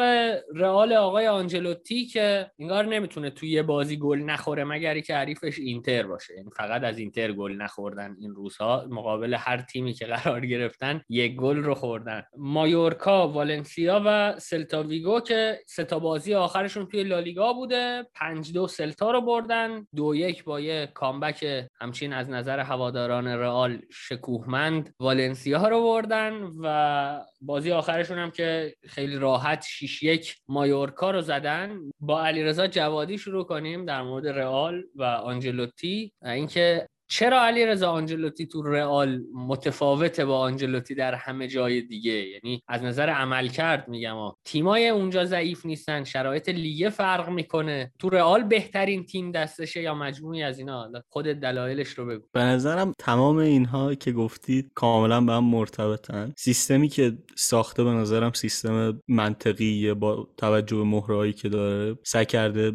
رئال 0.54 0.93
آقای 0.93 1.26
آنجلوتی 1.26 2.06
که 2.06 2.50
انگار 2.58 2.84
نمی‌تونه 2.87 3.31
توی 3.31 3.50
یه 3.50 3.62
بازی 3.62 3.96
گل 3.96 4.19
نخوره 4.19 4.64
مگری 4.64 5.02
که 5.02 5.14
حریفش 5.14 5.58
اینتر 5.58 6.02
باشه. 6.02 6.34
یعنی 6.36 6.50
فقط 6.56 6.84
از 6.84 6.98
اینتر 6.98 7.32
گل 7.32 7.53
نخوردن 7.53 8.17
این 8.20 8.34
روزها 8.34 8.86
مقابل 8.91 9.34
هر 9.34 9.56
تیمی 9.56 9.93
که 9.93 10.06
قرار 10.06 10.46
گرفتن 10.46 11.00
یک 11.08 11.36
گل 11.36 11.56
رو 11.56 11.74
خوردن. 11.74 12.22
مایورکا 12.36 13.29
والنسیا 13.29 14.03
و 14.06 14.34
سلتا 14.38 14.82
ویگو 14.82 15.20
که 15.20 15.60
ستا 15.67 15.98
بازی 15.98 16.34
آخرشون 16.34 16.86
توی 16.86 17.03
لالیگا 17.03 17.53
بوده. 17.53 18.06
پنج 18.15 18.53
دو 18.53 18.67
سلتا 18.67 19.10
رو 19.10 19.20
بردن. 19.20 19.86
دو 19.96 20.15
یک 20.15 20.44
با 20.44 20.60
یه 20.60 20.88
comeback 20.94 21.67
همچین 21.81 22.12
از 22.12 22.31
نظر 22.31 22.58
هواداران 22.58 23.26
رئال 23.26 23.79
شکوهمند. 23.91 24.85
والنسیا 24.98 25.69
رو 25.69 25.82
بردن 25.82 26.50
و 26.62 27.24
بازی 27.40 27.72
آخرشون 27.72 28.19
هم 28.19 28.31
که 28.31 28.74
خیلی 28.88 29.16
راحت 29.16 29.64
6 29.69 30.02
یک 30.02 30.36
مایورکا 30.48 31.10
رو 31.10 31.22
زدن. 31.22 31.81
با 32.00 32.26
علیرضا 32.26 32.66
جوادی 32.66 33.19
شروع 33.19 33.44
کنیم 33.44 33.84
در 33.84 34.02
مورد 34.02 34.26
رئال 34.28 34.82
و 34.94 35.02
آنجلوتی. 35.02 36.12
اینکه 36.24 36.86
چرا 37.08 37.43
علی 37.43 37.67
رضا 37.67 37.91
آنجلوتی 37.91 38.46
تو 38.46 38.63
رئال 38.63 39.22
متفاوته 39.34 40.25
با 40.25 40.39
آنجلوتی 40.39 40.94
در 40.94 41.15
همه 41.15 41.48
جای 41.48 41.82
دیگه؟ 41.82 42.13
یعنی 42.13 42.63
از 42.69 42.82
نظر 42.82 43.08
عمل 43.08 43.48
کرد 43.48 43.89
میگم 43.89 44.17
تیمای 44.44 44.89
اونجا 44.89 45.25
ضعیف 45.25 45.67
نیستن 45.67 46.05
شرایط 46.05 46.48
لیگه 46.48 46.91
فرق 46.91 47.29
می‌کنه. 47.29 47.93
تو 47.98 48.10
رئال 48.10 48.43
بهترین 48.43 49.05
تیم 49.05 49.32
دستشه 49.32 49.82
یا 49.82 49.94
مجموعی 49.94 50.43
از 50.43 50.58
اینا؟ 50.58 50.93
خود 51.08 51.25
دلایلش 51.25 51.89
رو 51.89 52.06
بگو. 52.06 52.27
به 52.32 52.41
نظرم 52.41 52.93
تمام 52.98 53.36
اینها 53.36 53.94
که 53.94 54.13
گفتید 54.13 54.70
کاملا 54.75 55.20
به 55.20 55.32
هم 55.32 55.44
مرتبطن. 55.44 56.32
سیستمی 56.36 56.89
که 56.89 57.19
ساخته 57.36 57.84
به 57.84 57.91
نظرم 57.91 58.32
سیستم 58.32 59.03
منطقیه 59.08 59.94
با 59.94 60.29
توجه 60.36 60.77
به 60.77 60.84
مهرهایی 60.84 61.32
که 61.32 61.48
داره 61.48 61.98
سعی 62.05 62.27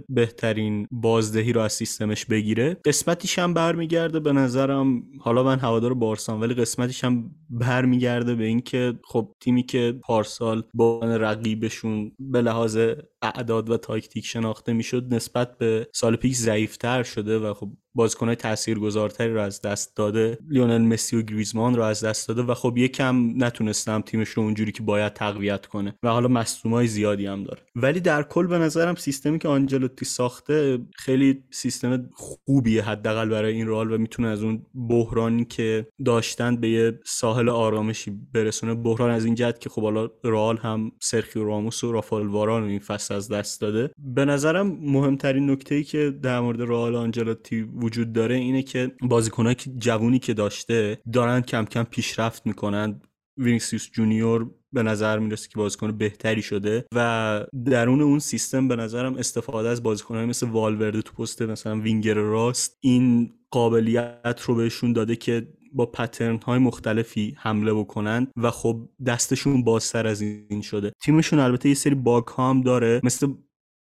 بهترین 0.10 0.88
بازدهی 0.92 1.54
رو 1.54 1.62
از 1.62 1.74
سیستمش 1.74 2.26
بگیره. 2.26 2.78
قسمتیش 2.86 3.40
هم 3.40 3.54
برمیگرده 3.54 4.21
به 4.22 4.32
نظرم 4.34 5.04
حالا 5.20 5.44
من 5.44 5.60
هوادار 5.60 5.94
بارسام 5.94 6.42
ولی 6.42 6.54
قسمتش 6.54 7.04
هم 7.04 7.32
برمیگرده 7.50 8.36
به 8.36 8.44
اینکه 8.44 9.00
خب 9.04 9.36
تیمی 9.40 9.64
که 9.64 10.00
پارسال 10.04 10.64
با 10.74 11.00
رقیبشون 11.04 12.12
به 12.20 12.42
لحاظ 12.42 12.78
اعداد 13.22 13.70
و 13.70 13.78
تاکتیک 13.78 14.26
شناخته 14.26 14.74
می‌شد 14.74 15.14
نسبت 15.14 15.58
به 15.58 15.88
سال 15.94 16.16
پیش 16.16 16.38
ضعیفتر 16.38 17.04
شده 17.04 17.40
و 17.40 17.54
خب 17.54 17.70
بازیکنهای 17.96 18.36
تاثیرگذارتری 18.36 19.34
رو 19.34 19.42
از 19.42 19.62
دست 19.62 19.96
داده. 19.96 20.38
لیونل 20.50 20.82
مسی 20.82 21.16
و 21.16 21.22
گریزمان 21.22 21.76
رو 21.76 21.84
از 21.84 22.04
دست 22.04 22.28
داده 22.28 22.42
و 22.42 22.54
خب 22.54 22.78
یکم 22.78 23.44
نتونستم 23.44 24.02
تیمش 24.02 24.30
رو 24.30 24.44
اونجوری 24.44 24.72
که 24.72 24.84
باید 24.84 25.14
تقویت 25.14 25.66
کنه 25.66 25.96
و 26.04 26.10
حالا 26.10 26.28
مصدومای 26.28 26.88
زیادی 26.88 27.26
هم 27.26 27.44
داره. 27.44 27.62
ولی 27.76 28.00
در 28.00 28.24
کل 28.24 28.48
به 28.48 28.58
نظرم 28.58 28.96
سیستمی 28.96 29.40
که 29.40 29.48
آنجلوتی 29.48 30.06
ساخته 30.06 30.80
خیلی 30.96 31.44
سیستم 31.52 32.10
خوبیه 32.14 32.84
حداقل 32.84 33.30
برای 33.30 33.54
این 33.54 33.68
رال 33.68 33.92
و 33.92 33.98
می‌تونه 33.98 34.28
از 34.28 34.44
اون 34.44 34.66
بحرانی 34.90 35.46
که 35.46 35.88
داشتن 36.06 36.56
به 36.56 36.70
یه 36.70 37.00
ساحل 37.06 37.50
آرامشی 37.50 38.12
برسونه. 38.34 38.74
بحران 38.74 39.10
از 39.10 39.26
این 39.26 39.36
جهت 39.36 39.60
که 39.60 39.70
خب 39.70 39.82
حالا 39.82 40.10
رال 40.24 40.58
هم 40.58 40.92
سرخیو 41.02 41.44
راموس 41.44 41.84
و 41.84 41.92
رافال 41.92 42.28
واران 42.28 42.64
این 42.64 42.80
فصل 42.80 43.14
از 43.14 43.30
دست 43.30 43.62
داده. 43.62 43.92
به 43.98 44.26
نظرم 44.26 44.68
مهمترین 44.82 45.50
نکته 45.50 45.76
ای 45.76 45.84
که 45.84 46.14
در 46.24 46.40
مورد 46.40 46.62
رئال 46.62 46.96
آنجلوتی 46.96 47.64
وجود 47.82 48.14
داره 48.14 48.36
اینه 48.36 48.64
که 48.64 48.92
بازیکنایی 49.02 49.56
که 49.56 49.72
جوونی 49.78 50.20
که 50.20 50.34
داشته 50.34 51.02
دارن 51.14 51.42
کم 51.42 51.66
کم 51.66 51.84
پیشرفت 51.84 52.48
می‌کنن. 52.48 53.02
وینیسیوس 53.38 53.90
جونیور 53.92 54.50
به 54.74 54.84
نظر 54.84 55.20
می‌رسه 55.20 55.50
که 55.50 55.58
بازیکن 55.58 55.98
بهتری 55.98 56.42
شده 56.42 56.86
و 56.96 57.44
درون 57.66 58.02
اون 58.02 58.20
سیستم 58.20 58.68
به 58.68 58.76
نظرم 58.76 59.16
استفاده 59.16 59.70
از 59.70 59.84
بازیکنهای 59.84 60.26
مثل 60.26 60.48
والورده 60.48 61.02
تو 61.02 61.14
پست 61.14 61.42
مثلا 61.42 61.80
وینگر 61.80 62.14
راست 62.14 62.78
این 62.82 63.34
قابلیت 63.52 64.42
رو 64.46 64.56
بهشون 64.56 64.94
داده 64.94 65.16
که 65.16 65.48
با 65.74 65.86
pattern 65.86 66.38
های 66.38 66.60
مختلفی 66.60 67.36
حمله 67.38 67.74
بکنن 67.74 68.28
و 68.38 68.52
خب 68.52 68.90
دستشون 69.06 69.64
بازتر 69.64 70.08
از 70.08 70.22
این 70.22 70.62
شده. 70.62 70.92
تیمشون 71.04 71.40
البته 71.40 71.70
یه 71.70 71.76
سری 71.76 71.96
bug 71.96 72.24
هم 72.38 72.62
داره 72.62 73.02
مثل 73.04 73.28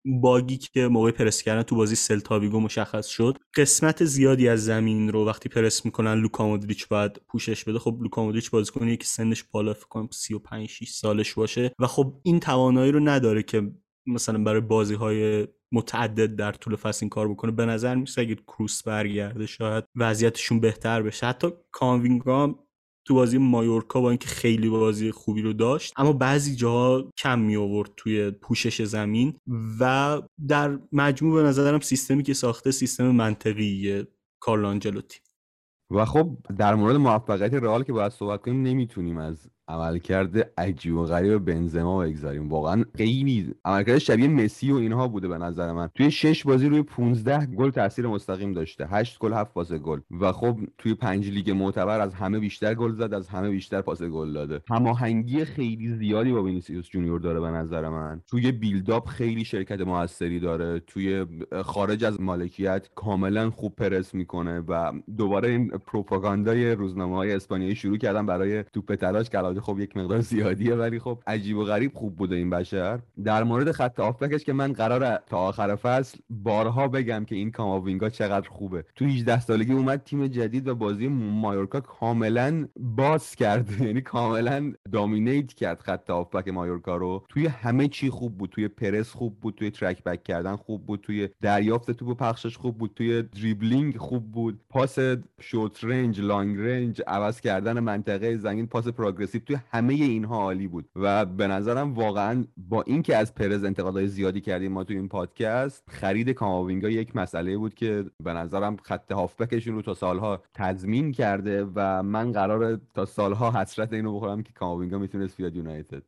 bug 0.04 0.43
ی 0.43 0.56
که 0.56 0.88
موقع 0.88 1.10
پرس 1.10 1.42
کردن 1.42 1.62
تو 1.62 1.76
بازی 1.76 1.96
سلتاویگو 1.96 2.60
مشخص 2.60 3.06
شد. 3.06 3.38
قسمت 3.56 4.04
زیادی 4.04 4.48
از 4.48 4.64
زمین 4.64 5.12
رو 5.12 5.26
وقتی 5.26 5.48
پرس 5.48 5.84
می‌کنن 5.84 6.14
لوکا 6.14 6.46
مودریچ 6.46 6.88
باید 6.88 7.20
پوشش 7.28 7.64
بده. 7.64 7.78
خب 7.78 7.98
لوکا 8.02 8.24
مودریچ 8.24 8.50
بازیکنیه 8.50 8.96
که 8.96 9.06
سنش 9.06 9.42
بالا 9.42 9.74
فکر 9.74 9.88
کنم 9.88 10.08
35 10.12 10.68
6 10.68 10.90
سالش 10.90 11.34
باشه 11.34 11.72
و 11.78 11.86
خب 11.86 12.20
این 12.22 12.40
توانایی 12.40 12.92
رو 12.92 13.00
نداره 13.00 13.42
که 13.42 13.70
مثلا 14.06 14.42
برای 14.44 14.60
بازی 14.60 14.94
های 14.94 15.48
متعدد 15.72 16.36
در 16.36 16.52
طول 16.52 16.76
فصل 16.76 16.98
این 17.04 17.10
کار 17.10 17.28
بکنه. 17.28 17.52
به 17.52 17.66
نظر 17.66 17.94
می‌رسه 17.94 18.20
اگه 18.20 18.34
کروس 18.34 18.82
برگرده 18.82 19.46
شاید 19.46 19.84
وضعیتشون 19.96 20.60
بهتر 20.60 21.02
بشه. 21.02 21.26
حتی 21.26 21.48
کاماوینگا 21.70 22.39
هم 22.39 22.58
تو 23.04 23.14
بازی 23.14 23.38
مایورکا 23.38 24.00
با 24.00 24.10
اینکه 24.10 24.28
خیلی 24.28 24.68
بازی 24.68 25.10
خوبی 25.10 25.42
رو 25.42 25.52
داشت 25.52 25.92
اما 25.96 26.12
بعضی 26.12 26.56
جاها 26.56 27.10
کم 27.16 27.38
می 27.38 27.56
آورد 27.56 27.90
توی 27.96 28.30
پوشش 28.30 28.82
زمین 28.82 29.34
و 29.80 30.22
در 30.48 30.78
مجموع 30.92 31.42
به 31.42 31.48
نظرم 31.48 31.80
سیستمی 31.80 32.22
که 32.22 32.34
ساخته 32.34 32.70
سیستم 32.70 33.10
منطقیه 33.10 34.06
کارلو 34.40 34.68
آنجلوتی. 34.68 35.20
و 35.90 36.04
خب 36.04 36.36
در 36.58 36.74
مورد 36.74 36.96
موفقیت 36.96 37.54
رئال 37.54 37.84
که 37.84 37.92
باید 37.92 38.12
صحبت 38.12 38.40
کنیم 38.42 38.62
نمی‌تونیم 38.62 39.18
از 39.18 39.50
عملکرد 39.70 40.50
عجیب 40.58 40.96
و 40.96 41.04
غریب 41.04 41.38
بنزما 41.38 41.98
بگذریم. 41.98 42.48
واقعا 42.48 42.84
خیلی 42.96 43.54
عملکرد 43.64 43.98
شبیه 43.98 44.28
مسی 44.28 44.72
و 44.72 44.76
اینها 44.76 45.08
بوده 45.08 45.28
به 45.28 45.38
نظر 45.38 45.72
من. 45.72 45.90
توی 45.94 46.10
شش 46.10 46.44
بازی 46.44 46.68
روی 46.68 46.82
15 46.82 47.46
گل 47.46 47.70
تاثیر 47.70 48.06
مستقیم 48.06 48.52
داشته. 48.52 48.86
8 48.86 49.18
گل 49.18 49.32
7 49.32 49.54
پاس 49.54 49.72
گل. 49.72 50.00
و 50.20 50.32
خب 50.32 50.56
توی 50.78 50.94
پنج 50.94 51.30
لیگ 51.30 51.50
معتبر 51.50 52.00
از 52.00 52.14
همه 52.14 52.38
بیشتر 52.38 52.74
گل 52.74 52.92
زد 52.92 53.14
از 53.14 53.28
همه 53.28 53.50
بیشتر 53.50 53.80
پاس 53.80 54.02
گل 54.02 54.32
داده. 54.32 54.60
هماهنگی 54.70 55.44
خیلی 55.44 55.88
زیادی 55.88 56.32
با 56.32 56.42
وینیسیوس 56.42 56.88
جونیور 56.88 57.20
داره 57.20 57.40
به 57.40 57.50
نظر 57.50 57.88
من. 57.88 58.20
توی 58.26 58.52
buildup 58.52 59.08
خیلی 59.08 59.44
شرکت 59.44 59.80
موثری 59.80 60.40
داره. 60.40 60.80
توی 60.80 61.26
خارج 61.64 62.04
از 62.04 62.20
مالکیت 62.20 62.88
کاملا 62.94 63.50
خوب 63.50 63.76
پرس 63.76 64.14
می‌کنه 64.14 64.60
و 64.68 64.92
دوباره 65.16 65.48
این 65.48 65.68
پروپاگاندای 65.68 66.72
روزنامه 66.72 67.16
های 67.16 67.32
اسپانیایی 67.32 67.74
شروع 67.74 67.96
کردن 67.96 68.26
برای 68.26 68.62
توپ 68.62 68.94
طلاش 68.94 69.30
که 69.60 69.66
خب 69.66 69.78
یک 69.80 69.96
مقدار 69.96 70.20
زیادیه 70.20 70.74
ولی 70.74 70.98
خب 70.98 71.18
عجیب 71.26 71.56
و 71.56 71.64
غریب 71.64 71.94
خوب 71.94 72.16
بوده 72.16 72.36
این 72.36 72.50
بشر. 72.50 72.98
در 73.24 73.44
مورد 73.44 73.72
خط 73.72 74.00
هافبکش 74.00 74.44
که 74.44 74.52
من 74.52 74.72
قراره 74.72 75.16
تا 75.26 75.38
آخر 75.38 75.76
فصل 75.76 76.18
بارها 76.30 76.88
بگم 76.88 77.24
که 77.24 77.34
این 77.34 77.50
کاماوینگا 77.50 78.08
چقدر 78.08 78.48
خوبه. 78.48 78.84
تو 78.96 79.04
18 79.04 79.40
سالگی 79.40 79.72
اومد 79.72 80.02
تیم 80.04 80.26
جدید 80.26 80.68
و 80.68 80.74
بازی 80.74 81.08
مایورکا 81.08 81.80
کاملا 81.80 82.68
باز 82.76 83.34
کرد. 83.34 83.80
یعنی 83.80 84.00
کاملا 84.00 84.72
dominate 84.92 85.52
کرد 85.52 85.80
خط 85.80 86.10
هافبک 86.10 86.48
مایورکا 86.48 86.96
رو. 86.96 87.24
توی 87.28 87.46
همه 87.46 87.88
چی 87.88 88.10
خوب 88.10 88.38
بود. 88.38 88.50
توی 88.50 88.68
پرس 88.68 89.10
خوب 89.10 89.40
بود. 89.40 89.54
توی 89.54 89.70
track 89.70 90.04
back 90.04 90.22
کردن 90.22 90.56
خوب 90.56 90.86
بود. 90.86 91.00
توی 91.00 91.28
دریافت 91.40 91.90
توپ 91.90 92.18
پخشش 92.18 92.56
خوب 92.56 92.78
بود. 92.78 92.92
توی 92.96 93.22
دریبلینگ 93.22 93.96
خوب 93.96 94.32
بود. 94.32 94.60
پاس 94.68 94.98
شورت 95.40 95.84
رنج 95.84 96.20
لانگ 96.20 96.58
رنج 96.58 97.02
عوض 97.06 97.40
کردن 97.40 97.80
منطقه 97.80 98.36
زمین 98.36 98.66
پاس 98.66 98.88
پروگرسیو 98.88 99.40
توی 99.50 99.58
همه 99.70 99.94
اینها 99.94 100.36
عالی 100.36 100.68
بود. 100.68 100.88
و 100.96 101.26
به 101.26 101.46
نظرم 101.46 101.94
واقعا 101.94 102.44
با 102.56 102.82
اینکه 102.82 103.16
از 103.16 103.34
پرز 103.34 103.64
انتقادهای 103.64 104.08
زیادی 104.08 104.40
کردیم 104.40 104.72
ما 104.72 104.84
تو 104.84 104.94
این 104.94 105.08
پادکست 105.08 105.84
خرید 105.88 106.30
کاماوینگا 106.30 106.88
یک 106.88 107.16
مسئله 107.16 107.56
بود 107.56 107.74
که 107.74 108.04
به 108.24 108.32
نظرم 108.32 108.76
خط 108.76 109.12
هافبکشون 109.12 109.74
رو 109.74 109.82
تا 109.82 109.94
سالها 109.94 110.42
تضمین 110.54 111.12
کرده 111.12 111.64
و 111.74 112.02
من 112.02 112.32
قرار 112.32 112.80
تا 112.94 113.04
سالها 113.04 113.60
حسرت 113.60 113.92
اینو 113.92 114.16
بخورم 114.16 114.42
که 114.42 114.52
کاماوینگا 114.52 114.98
می‌تونست 114.98 115.36
بیاد 115.36 115.56
یونایتد. 115.56 116.02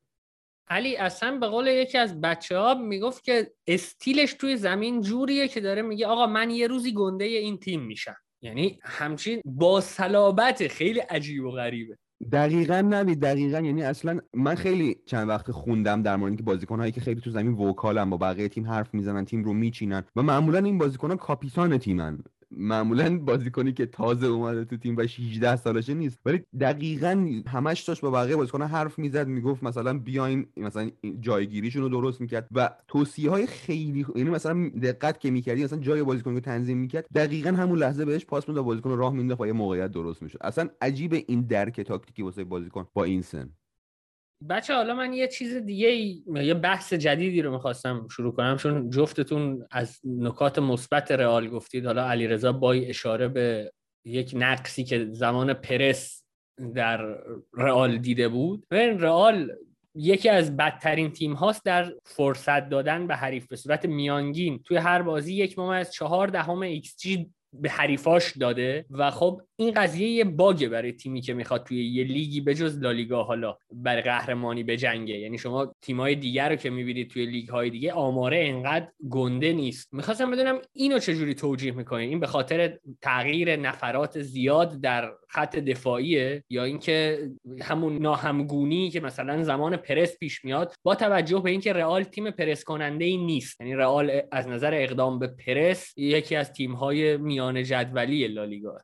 علی 0.68 0.96
اصلا 0.96 1.38
به 1.38 1.46
قول 1.46 1.66
یکی 1.66 1.98
از 1.98 2.20
بچه 2.20 2.58
ها 2.58 2.74
می‌گفت 2.74 3.24
که 3.24 3.52
استیلش 3.66 4.34
توی 4.34 4.56
زمین 4.56 5.00
جوریه 5.00 5.48
که 5.48 5.60
داره 5.60 5.82
میگه 5.82 6.06
آقا 6.06 6.26
من 6.26 6.50
یه 6.50 6.66
روزی 6.66 6.94
گنده 6.94 7.24
این 7.24 7.58
تیم 7.58 7.82
میشم. 7.82 8.16
یعنی 8.44 8.78
همچین 8.82 9.40
با 9.44 9.80
صلابت 9.80 10.68
خیلی 10.68 11.00
عجیب 11.00 11.44
و 11.44 11.50
غریبه. 11.50 11.98
دقیقا 12.32 12.80
نبی 12.80 13.14
دقیقا. 13.14 13.60
یعنی 13.60 13.82
اصلا 13.82 14.20
من 14.34 14.54
خیلی 14.54 14.96
چند 15.06 15.28
وقت 15.28 15.50
خوندم 15.50 16.02
در 16.02 16.16
مورد 16.16 16.30
اینکه 16.30 16.42
بازیکن 16.42 16.78
هایی 16.78 16.92
که 16.92 17.00
خیلی 17.00 17.20
تو 17.20 17.30
زمین 17.30 17.52
وکالن 17.52 18.10
با 18.10 18.16
بقیه 18.16 18.48
تیم 18.48 18.66
حرف 18.66 18.94
می‌زنن 18.94 19.24
تیم 19.24 19.44
رو 19.44 19.52
میچینن 19.52 20.04
و 20.16 20.22
معمولا 20.22 20.58
این 20.58 20.78
بازیکن 20.78 21.10
ها 21.10 21.16
کاپیتان 21.16 21.78
تیمن. 21.78 22.18
معمولا 22.56 23.18
بازیکنی 23.18 23.72
که 23.72 23.86
تازه 23.86 24.26
اومده 24.26 24.64
تو 24.64 24.76
تیم 24.76 24.96
و 24.96 25.00
18 25.00 25.56
سالشه 25.56 25.94
نیست. 25.94 26.18
ولی 26.26 26.44
دقیقا 26.60 27.42
همش 27.46 27.80
داشت 27.80 28.00
با 28.00 28.10
بقیه 28.10 28.36
بازیکن 28.36 28.62
حرف 28.62 28.98
می‌زد 28.98 29.28
می‌گفت 29.28 29.62
مثلا 29.62 29.98
بیاین 29.98 30.46
مثلا 30.56 30.90
جایگیریشون 31.20 31.82
رو 31.82 31.88
درست 31.88 32.20
می‌کرد 32.20 32.48
و 32.52 32.70
توصیه 32.88 33.30
های 33.30 33.46
خیلی 33.46 34.06
یعنی 34.16 34.30
مثلا 34.30 34.68
دقت 34.82 35.20
که 35.20 35.30
می‌کردی 35.30 35.64
مثلا 35.64 35.78
جای 35.78 36.02
بازیکن 36.02 36.32
رو 36.32 36.40
تنظیم 36.40 36.78
می‌کرد 36.78 37.06
دقیقا 37.14 37.50
همون 37.50 37.78
لحظه 37.78 38.04
بهش 38.04 38.24
پاس 38.24 38.48
می‌داد 38.48 38.64
بازیکن 38.64 38.90
راه 38.90 39.12
مینداخت 39.12 39.40
و 39.40 39.46
یه 39.46 39.52
موقعیت 39.52 39.90
درست 39.90 40.22
می‌شد. 40.22 40.38
اصلا 40.40 40.68
عجیب 40.80 41.24
این 41.26 41.40
درک 41.40 41.80
تاکتیکی 41.80 42.22
واسه 42.22 42.44
بازیکن 42.44 42.86
با 42.94 43.04
این 43.04 43.22
سن. 43.22 43.50
بچه 44.48 44.74
حالا 44.74 44.94
من 44.94 45.12
یه 45.12 45.28
چیز 45.28 45.56
دیگه 45.56 45.90
یه 46.44 46.54
بحث 46.54 46.92
جدیدی 46.92 47.42
رو 47.42 47.52
می‌خواستم 47.52 48.08
شروع 48.08 48.32
کنم 48.32 48.56
چون 48.56 48.90
جفتتون 48.90 49.66
از 49.70 50.00
نکات 50.04 50.58
مثبت 50.58 51.12
رئال 51.12 51.48
گفتید. 51.48 51.86
حالا 51.86 52.08
علیرضا 52.08 52.52
با 52.52 52.72
اشاره 52.72 53.28
به 53.28 53.72
یک 54.04 54.32
نقصی 54.36 54.84
که 54.84 55.08
زمان 55.10 55.54
پرس 55.54 56.24
در 56.74 57.18
رئال 57.54 57.98
دیده 57.98 58.28
بود. 58.28 58.66
ببین 58.70 59.00
رئال 59.00 59.52
یکی 59.94 60.28
از 60.28 60.56
بدترین 60.56 61.12
تیم 61.12 61.32
هاست 61.32 61.64
در 61.64 61.92
فرصت 62.04 62.68
دادن 62.68 63.06
به 63.06 63.16
حریف. 63.16 63.46
به 63.46 63.56
صورت 63.56 63.86
میانگین 63.86 64.62
توی 64.64 64.76
هر 64.76 65.02
بازی 65.02 65.34
یک 65.34 65.58
و 65.58 65.92
چهار 65.92 66.28
دهم 66.28 66.62
xG 66.62 67.30
به 67.52 67.70
حریفاش 67.70 68.36
داده. 68.36 68.84
و 68.90 69.10
خب 69.10 69.40
این 69.62 69.74
قضیه 69.74 70.08
یه 70.08 70.24
باگه 70.24 70.68
برای 70.68 70.92
تیمی 70.92 71.20
که 71.20 71.34
می‌خواد 71.34 71.64
توی 71.64 71.84
یه 71.84 72.04
لیگی 72.04 72.40
بجز 72.40 72.78
لالیگا 72.78 73.22
حالا 73.22 73.58
برای 73.72 74.02
قهرمانی 74.02 74.62
بجنگه. 74.62 75.18
یعنی 75.18 75.38
شما 75.38 75.74
تیمای 75.82 76.14
دیگر 76.14 76.48
رو 76.48 76.56
که 76.56 76.70
می‌بینید 76.70 77.10
توی 77.10 77.26
لیگ 77.26 77.48
های 77.48 77.70
دیگه 77.70 77.92
آماره 77.92 78.44
انقدر 78.48 78.88
گنده 79.10 79.52
نیست. 79.52 79.94
می‌خواستم 79.94 80.30
بدونم 80.30 80.58
اینو 80.72 80.98
چجوری 80.98 81.34
توجیه 81.34 81.72
می‌کنین؟ 81.72 82.08
این 82.08 82.20
به 82.20 82.26
خاطر 82.26 82.78
تغییر 83.02 83.56
نفرات 83.56 84.22
زیاد 84.22 84.80
در 84.80 85.12
خط 85.28 85.56
دفاعیه 85.56 86.44
یا 86.50 86.64
اینکه 86.64 87.28
همون 87.62 87.98
ناهمگونی 87.98 88.90
که 88.90 89.00
مثلا 89.00 89.42
زمان 89.42 89.76
پرس 89.76 90.18
پیش 90.18 90.44
میاد 90.44 90.74
با 90.82 90.94
توجه 90.94 91.38
به 91.38 91.50
اینکه 91.50 91.72
رئال 91.72 92.02
تیم 92.02 92.30
پرس 92.30 92.64
کننده 92.64 93.04
ای 93.04 93.16
نیست. 93.16 93.60
یعنی 93.60 93.74
رئال 93.74 94.20
از 94.32 94.48
نظر 94.48 94.74
اقدام 94.74 95.18
به 95.18 95.26
پرس 95.26 95.92
یکی 95.96 96.36
از 96.36 96.52
تیم 96.52 96.72
های 96.72 97.16
میان 97.16 97.62
جدولی 97.62 98.28
لالیگا 98.28 98.78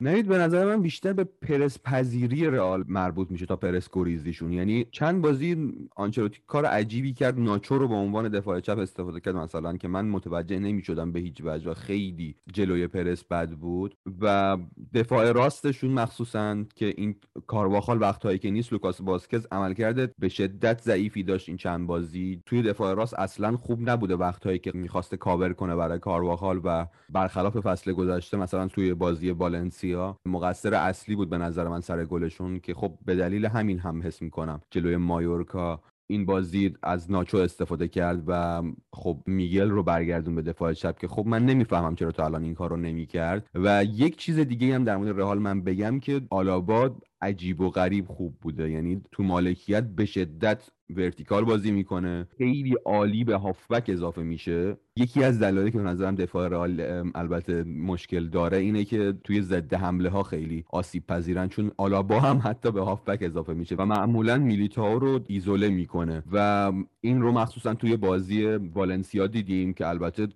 نوید 0.00 0.28
به 0.28 0.38
نظر 0.38 0.64
من 0.64 0.82
بیشتر 0.82 1.12
به 1.12 1.24
پرس 1.24 1.78
پذیری 1.84 2.46
رئال 2.46 2.84
مربوط 2.88 3.30
میشه 3.30 3.46
تا 3.46 3.56
پرس 3.56 3.88
گریزیشون 3.92 4.52
یعنی 4.52 4.86
چند 4.90 5.22
بازی 5.22 5.72
آنچلوتی 5.96 6.40
کار 6.46 6.64
عجیبی 6.64 7.12
کرد 7.12 7.40
ناچو 7.40 7.78
رو 7.78 7.88
به 7.88 7.94
عنوان 7.94 8.28
دفاع 8.28 8.60
چپ 8.60 8.78
استفاده 8.78 9.20
کرد. 9.20 9.36
مثلا 9.36 9.76
که 9.76 9.88
من 9.88 10.08
متوجه 10.08 10.58
نمی‌شدم 10.58 11.12
به 11.12 11.20
هیچ 11.20 11.40
وجه 11.44 11.74
خیلی 11.74 12.36
جلوی 12.52 12.86
پرس 12.86 13.24
بد 13.24 13.50
بود. 13.50 13.94
و 14.20 14.56
دفاع 14.94 15.32
راستشون 15.32 15.90
مخصوصا 15.90 16.64
که 16.74 16.94
این 16.96 17.14
کارواخال 17.46 18.00
وقتهایی 18.00 18.38
که 18.38 18.50
نیست 18.50 18.72
لوکاس 18.72 19.02
باسکز 19.02 19.46
عمل 19.52 19.74
کرده 19.74 20.10
به 20.18 20.28
شدت 20.28 20.80
ضعیفی 20.80 21.22
داشت 21.22 21.48
این 21.48 21.58
چند 21.58 21.86
بازی. 21.86 22.42
توی 22.46 22.62
دفاع 22.62 22.94
راست 22.94 23.14
اصلا 23.14 23.56
خوب 23.56 23.90
نبوده 23.90 24.16
وقتهایی 24.16 24.58
که 24.58 24.72
می‌خواسته 24.74 25.16
کاور 25.16 25.52
کنه 25.52 25.76
برای 25.76 25.98
کارواخال 25.98 26.60
و 26.64 26.86
برخلاف 27.08 27.60
فصل 27.60 27.92
گذشته 27.92 28.36
مثلا 28.36 28.68
توی 28.68 28.94
بازی 28.94 29.30
والنسیا 29.30 29.87
مقصر 30.26 30.74
اصلی 30.74 31.16
بود 31.16 31.30
به 31.30 31.38
نظر 31.38 31.68
من 31.68 31.80
سر 31.80 32.04
گلشون 32.04 32.60
که 32.60 32.74
خب 32.74 32.98
به 33.04 33.14
دلیل 33.16 33.46
همین 33.46 33.78
هم 33.78 34.02
حس 34.02 34.22
می‌کنم 34.22 34.60
جلوی 34.70 34.96
مایورکا 34.96 35.80
این 36.10 36.26
بازی 36.26 36.74
از 36.82 37.10
ناچو 37.10 37.38
استفاده 37.38 37.88
کرد 37.88 38.22
و 38.26 38.62
خب 38.92 39.22
میگل 39.26 39.70
رو 39.70 39.82
برگردوند 39.82 40.34
به 40.34 40.42
دفاع 40.42 40.72
چپ 40.72 40.98
که 40.98 41.08
خب 41.08 41.26
من 41.26 41.46
نمی‌فهمم 41.46 41.94
چرا 41.94 42.12
تا 42.12 42.24
الان 42.24 42.44
این 42.44 42.54
کار 42.54 42.70
رو 42.70 42.76
نمی‌کرد. 42.76 43.46
و 43.54 43.84
یک 43.84 44.16
چیز 44.16 44.38
دیگه 44.38 44.74
هم 44.74 44.84
در 44.84 44.96
مورد 44.96 45.18
رئال 45.18 45.38
من 45.38 45.62
بگم 45.62 46.00
که 46.00 46.20
آلابا 46.30 46.96
عجیب 47.20 47.60
و 47.60 47.70
غریب 47.70 48.06
خوب 48.06 48.36
بوده. 48.40 48.70
یعنی 48.70 49.00
تو 49.12 49.22
مالکیت 49.22 49.84
به 49.84 50.04
شدت 50.04 50.70
vertical 50.96 51.44
بازی 51.44 51.70
می‌کنه. 51.70 52.26
خیلی 52.38 52.74
عالی 52.84 53.24
به 53.24 53.36
هافبک 53.36 53.84
اضافه 53.88 54.22
میشه. 54.22 54.76
یکی 54.96 55.24
از 55.24 55.38
دلایلی 55.38 55.70
که 55.70 55.78
به 55.78 55.84
نظرم 55.84 56.14
دفاع 56.14 56.48
رئال 56.48 57.02
البته 57.14 57.62
مشکل 57.64 58.28
داره 58.28 58.56
اینه 58.56 58.84
که 58.84 59.14
توی 59.24 59.42
ضد 59.42 59.74
حمله 59.74 60.08
ها 60.08 60.22
خیلی 60.22 60.64
آسیب 60.70 61.06
پذیرن 61.06 61.48
چون 61.48 61.70
آلابا 61.76 62.20
هم 62.20 62.40
حتی 62.44 62.72
به 62.72 62.80
هافبک 62.80 63.18
اضافه 63.22 63.54
میشه 63.54 63.76
و 63.78 63.86
معمولا 63.86 64.38
میلیتاو 64.38 64.98
رو 64.98 65.20
ایزوله 65.26 65.68
می‌کنه. 65.68 66.22
و 66.32 66.72
این 67.00 67.20
رو 67.20 67.32
مخصوصا 67.32 67.74
توی 67.74 67.96
بازی 67.96 68.44
والنسیا 68.46 69.26
دیدیم 69.26 69.72
که 69.72 69.86
البته 69.86 70.28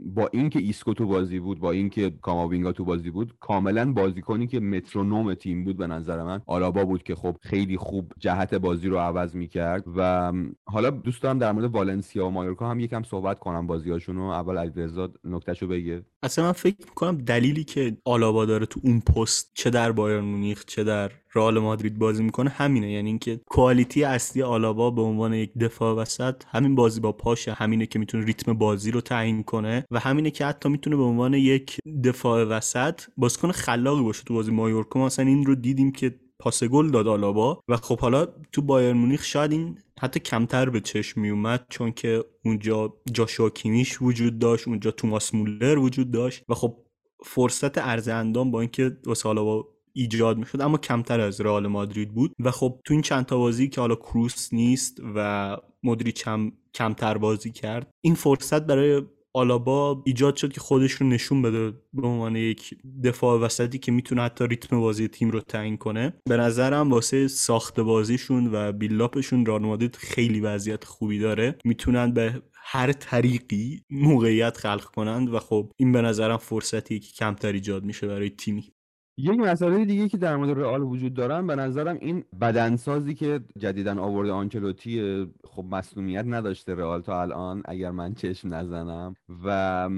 با 0.00 0.28
اینکه 0.32 0.58
ایسکو 0.58 0.94
تو 0.94 1.06
بازی 1.06 1.38
بود 1.38 1.58
با 1.58 1.70
اینکه 1.70 2.10
کاماوینگا 2.22 2.72
تو 2.72 2.84
بازی 2.84 3.10
بود 3.10 3.34
کاملا 3.40 3.92
بازیکنی 3.92 4.46
که 4.46 4.60
مترونوم 4.60 5.34
تیم 5.34 5.64
بود 5.64 5.76
به 5.76 5.86
نظر 5.86 6.22
من. 6.22 6.40
آلابا 6.46 6.84
بود 6.84 7.02
که 7.02 7.14
خب 7.14 7.36
خیلی 7.40 7.76
خوب 7.76 8.12
جهت 8.18 8.54
بازی 8.54 8.88
رو 8.88 8.98
عوض 8.98 9.34
می‌کرد 9.34 9.84
و 9.96 10.32
حالا 10.64 10.90
دوست 10.90 11.22
دارم 11.22 11.38
در 11.38 11.52
مورد 11.52 11.74
والنسیا 11.74 12.26
و 12.26 12.30
مایورکا 12.30 12.70
هم 12.70 12.80
یکم 12.80 13.02
صحبت 13.02 13.38
کنم 13.38 13.66
بازیاشونو 13.66 14.22
اول 14.22 14.58
علیرضا 14.58 15.12
نکتهشو 15.24 15.66
بگه. 15.66 16.04
اصلا 16.22 16.44
من 16.44 16.52
فکر 16.52 16.76
می‌کنم 16.88 17.16
دلیلی 17.18 17.64
که 17.64 17.96
آلابا 18.04 18.44
داره 18.44 18.66
تو 18.66 18.80
اون 18.84 19.00
پست 19.00 19.50
چه 19.54 19.70
در 19.70 19.92
بایرن 19.92 20.24
مونیخ 20.24 20.64
چه 20.64 20.84
در 20.84 21.10
رئال 21.34 21.58
مادرید 21.58 21.98
بازی 21.98 22.22
می‌کنه 22.22 22.50
همینه. 22.50 22.92
یعنی 22.92 23.08
اینکه 23.08 23.40
کوالیتی 23.46 24.04
اصلی 24.04 24.42
آلابا 24.42 24.90
به 24.90 25.02
عنوان 25.02 25.34
یک 25.34 25.58
دفاع 25.58 25.94
وسط 25.94 26.42
همین 26.48 26.74
بازی 26.74 27.00
با 27.00 27.12
پاشه 27.12 27.52
همینه 27.52 27.86
که 27.86 27.98
می‌تونه 27.98 28.24
ریتم 28.24 28.52
بازی 28.52 28.90
رو 28.90 29.00
تعیین 29.00 29.42
کنه 29.42 29.86
و 29.90 30.00
همینه 30.00 30.30
که 30.30 30.46
حتی 30.46 30.68
می‌تونه 30.68 30.96
به 30.96 31.02
عنوان 31.02 31.34
یک 31.34 31.78
دفاع 32.04 32.44
وسط 32.44 33.00
بازیکن 33.16 33.52
خلاقی 33.52 34.02
باشه 34.02 34.22
تو 34.24 34.34
بازی 34.34 34.52
مایورکا 34.52 35.04
مثلا 35.04 35.26
این 35.26 35.46
رو 35.46 35.54
دیدیم 35.54 35.92
که 35.92 36.14
پاس 36.38 36.64
گل 36.64 36.90
داد 36.90 37.08
آلابا 37.08 37.60
و 37.68 37.76
خب 37.76 38.00
حالا 38.00 38.26
تو 38.52 38.62
بایر 38.62 38.92
مونیخ 38.92 39.24
شاید 39.24 39.52
این 39.52 39.78
حتی 40.00 40.20
کمتر 40.20 40.70
به 40.70 40.80
چشم 40.80 41.20
می 41.20 41.30
اومد 41.30 41.66
چون 41.68 41.92
که 41.92 42.24
اونجا 42.44 42.94
جاشوا 43.12 43.50
کیمیش 43.50 44.02
وجود 44.02 44.38
داشت 44.38 44.68
اونجا 44.68 44.90
توماس 44.90 45.34
مولر 45.34 45.78
وجود 45.78 46.10
داشت 46.10 46.44
و 46.48 46.54
خب 46.54 46.76
فرصت 47.24 47.78
ارز 47.78 48.08
اندام 48.08 48.50
با 48.50 48.60
اینکه 48.60 48.96
واسه 49.06 49.28
آلابا 49.28 49.73
ایجاد 49.96 50.38
می‌شد 50.38 50.60
اما 50.60 50.78
کمتر 50.78 51.20
از 51.20 51.40
رئال 51.40 51.66
مادرید 51.66 52.14
بود. 52.14 52.34
و 52.40 52.50
خب 52.50 52.80
تو 52.84 52.94
این 52.94 53.02
چند 53.02 53.26
تا 53.26 53.38
بازی 53.38 53.68
که 53.68 53.80
حالا 53.80 53.94
کروس 53.94 54.52
نیست 54.52 55.00
و 55.14 55.56
مدریچ 55.82 56.28
هم 56.28 56.52
کمتر 56.74 57.18
بازی 57.18 57.50
کرد 57.50 57.90
این 58.00 58.14
فرصت 58.14 58.66
برای 58.66 59.02
آلابا 59.36 60.02
ایجاد 60.06 60.36
شد 60.36 60.52
که 60.52 60.60
خودش 60.60 60.92
رو 60.92 61.06
نشون 61.06 61.42
بده 61.42 61.70
به 61.92 62.06
عنوان 62.06 62.36
یک 62.36 62.74
دفاع 63.04 63.40
وسطی 63.40 63.78
که 63.78 63.92
می‌تونه 63.92 64.22
حتی 64.22 64.46
ریتم 64.46 64.80
بازی 64.80 65.08
تیم 65.08 65.30
رو 65.30 65.40
تعیین 65.40 65.76
کنه. 65.76 66.12
به 66.28 66.36
نظرم 66.36 66.90
واسه 66.90 67.28
ساخت 67.28 67.80
بازیشون 67.80 68.50
و 68.52 68.72
بیلاپشون 68.72 69.46
رئال 69.46 69.62
مادرید 69.62 69.96
خیلی 69.96 70.40
وضعیت 70.40 70.84
خوبی 70.84 71.18
داره. 71.18 71.58
می‌تونن 71.64 72.12
به 72.12 72.42
هر 72.66 72.92
طریقی 72.92 73.82
موقعیت 73.90 74.56
خلق 74.56 74.84
کنند 74.84 75.34
و 75.34 75.38
خب 75.38 75.72
این 75.76 75.92
به 75.92 76.02
نظرم 76.02 76.36
فرصتی 76.36 77.00
که 77.00 77.12
کمتر 77.12 77.52
ایجاد 77.52 77.84
میشه 77.84 78.06
برای 78.06 78.30
تیمی. 78.30 78.73
یک 79.16 79.38
مسئله 79.38 79.84
دیگه 79.84 80.08
که 80.08 80.16
در 80.18 80.36
مورد 80.36 80.58
رئال 80.58 80.82
وجود 80.82 81.14
دارن 81.14 81.46
به 81.46 81.56
نظرم 81.56 81.98
این 82.00 82.24
بدنسازی 82.40 83.14
که 83.14 83.40
جدیدن 83.58 83.98
آورده 83.98 84.32
آنچلوتی 84.32 85.26
خب 85.44 85.64
مسئولیت 85.64 86.24
نداشته 86.26 86.74
رئال 86.74 87.02
تا 87.02 87.22
الان 87.22 87.62
اگر 87.64 87.90
من 87.90 88.14
چشم 88.14 88.54
نزنم. 88.54 89.14
و 89.44 89.88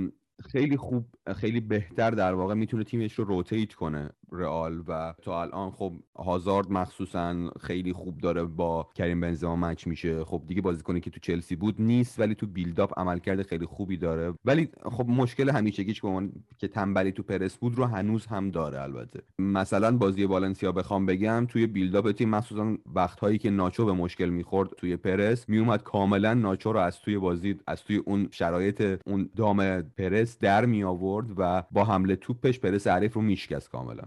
خیلی 0.52 0.76
خوب 0.76 1.06
خیلی 1.36 1.60
بهتر 1.60 2.10
در 2.10 2.34
واقع 2.34 2.54
می‌تونه 2.54 2.84
تیمش 2.84 3.12
رو 3.14 3.24
روتیت 3.24 3.74
کنه. 3.74 4.10
رئال 4.32 4.82
و 4.88 5.14
تا 5.22 5.42
الان 5.42 5.70
خب 5.70 5.92
هازارد 6.18 6.72
مخصوصا 6.72 7.50
خیلی 7.60 7.92
خوب 7.92 8.18
داره 8.18 8.44
با 8.44 8.88
کریم 8.94 9.20
بنزما 9.20 9.56
مچ 9.56 9.86
میشه. 9.86 10.24
خب 10.24 10.42
دیگه 10.46 10.62
بازیکنی 10.62 11.00
که 11.00 11.10
تو 11.10 11.20
چلسی 11.20 11.56
بود 11.56 11.74
نیست 11.78 12.20
ولی 12.20 12.34
تو 12.34 12.46
بیلداپ 12.46 12.98
عملکرد 12.98 13.42
خیلی 13.42 13.66
خوبی 13.66 13.96
داره. 13.96 14.34
ولی 14.44 14.68
خب 14.82 15.06
مشکل 15.08 15.50
همیشگیش 15.50 16.00
که 16.00 16.28
که 16.58 16.68
تنبلی 16.68 17.12
تو 17.12 17.22
پرس 17.22 17.56
بود 17.56 17.74
رو 17.74 17.84
هنوز 17.84 18.26
هم 18.26 18.50
داره 18.50 18.82
البته. 18.82 19.22
مثلا 19.38 19.96
بازی 19.96 20.24
والنسیا 20.24 20.72
بخوام 20.72 21.06
بگم 21.06 21.46
توی 21.48 21.66
buildup 21.66 22.12
تیم 22.12 22.28
مخصوصا 22.28 22.76
وقتهایی 22.94 23.38
که 23.38 23.50
ناچو 23.50 23.84
به 23.84 23.92
مشکل 23.92 24.28
می‌خورد 24.28 24.70
توی 24.76 24.96
پرس 24.96 25.48
میومد 25.48 25.82
کاملا 25.82 26.34
ناچو 26.34 26.72
رو 26.72 26.78
از 26.78 27.00
توی 27.00 27.18
بازی 27.18 27.58
از 27.66 27.84
توی 27.84 27.96
اون 27.96 28.28
شرایط 28.30 29.00
اون 29.06 29.30
دام 29.36 29.82
پرس 29.82 30.38
در 30.38 30.64
می 30.64 30.84
آورد 30.84 31.26
و 31.36 31.62
با 31.70 31.84
حمل 31.84 32.16
توپش 32.16 32.60
پرس 32.60 32.86
حریف 32.86 33.14
رو 33.14 33.22
میشکست 33.22 33.70
کاملا. 33.70 34.02